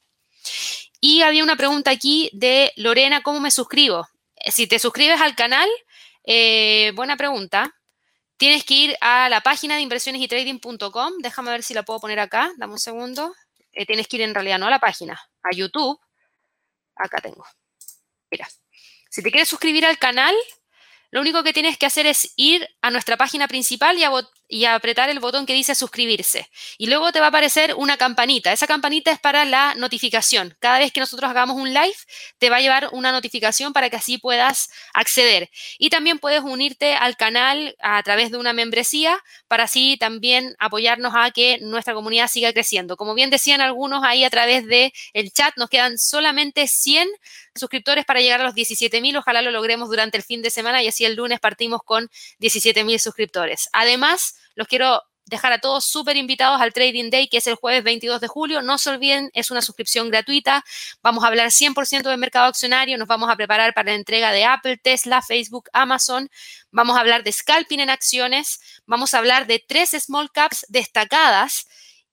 [1.00, 4.08] Y había una pregunta aquí de Lorena, ¿cómo me suscribo?
[4.36, 5.68] Eh, si te suscribes al canal,
[6.24, 7.74] eh, buena pregunta.
[8.36, 11.12] Tienes que ir a la página de inversiones y trading.com.
[11.20, 12.50] Déjame ver si la puedo poner acá.
[12.56, 13.34] Dame un segundo.
[13.72, 16.00] Eh, tienes que ir en realidad no a la página, a YouTube.
[16.96, 17.44] Acá tengo.
[18.30, 18.48] Mira,
[19.10, 20.34] si te quieres suscribir al canal,
[21.14, 24.02] lo único que tienes que hacer es ir a nuestra página principal y,
[24.66, 26.48] apretar el botón que dice suscribirse.
[26.78, 28.52] Y luego te va a aparecer una campanita.
[28.52, 30.56] Esa campanita es para la notificación.
[30.60, 31.96] Cada vez que nosotros hagamos un live,
[32.38, 35.50] te va a llevar una notificación para que así puedas acceder.
[35.78, 41.12] Y también puedes unirte al canal a través de una membresía para así también apoyarnos
[41.16, 42.96] a que nuestra comunidad siga creciendo.
[42.96, 47.08] Como bien decían algunos ahí a través del el chat, nos quedan solamente 100
[47.54, 49.18] suscriptores para llegar a los 17.000.
[49.18, 52.08] Ojalá lo logremos durante el fin de semana y así el lunes partimos con
[52.40, 53.68] 17.000 suscriptores.
[53.72, 57.82] Además, los quiero dejar a todos súper invitados al Trading Day, que es el jueves
[57.82, 58.62] 22 de julio.
[58.62, 60.64] No se olviden, es una suscripción gratuita.
[61.02, 62.98] Vamos a hablar 100% del mercado accionario.
[62.98, 66.30] Nos vamos a preparar para la entrega de Apple, Tesla, Facebook, Amazon.
[66.70, 68.60] Vamos a hablar de scalping en acciones.
[68.86, 71.66] Vamos a hablar de tres small caps destacadas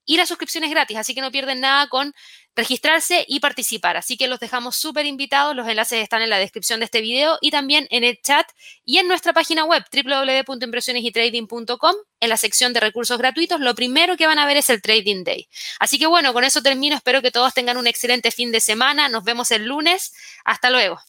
[0.06, 2.14] y la suscripción es gratis, así que no pierden nada con
[2.56, 3.98] registrarse y participar.
[3.98, 5.56] Así que los dejamos súper invitados.
[5.56, 8.48] Los enlaces están en la descripción de este video y también en el chat
[8.86, 13.60] y en nuestra página web www.impresionesytrading.com en la sección de recursos gratuitos.
[13.60, 15.48] Lo primero que van a ver es el Trading Day.
[15.80, 16.96] Así que bueno, con eso termino.
[16.96, 19.10] Espero que todos tengan un excelente fin de semana.
[19.10, 20.14] Nos vemos el lunes.
[20.44, 21.00] Hasta luego.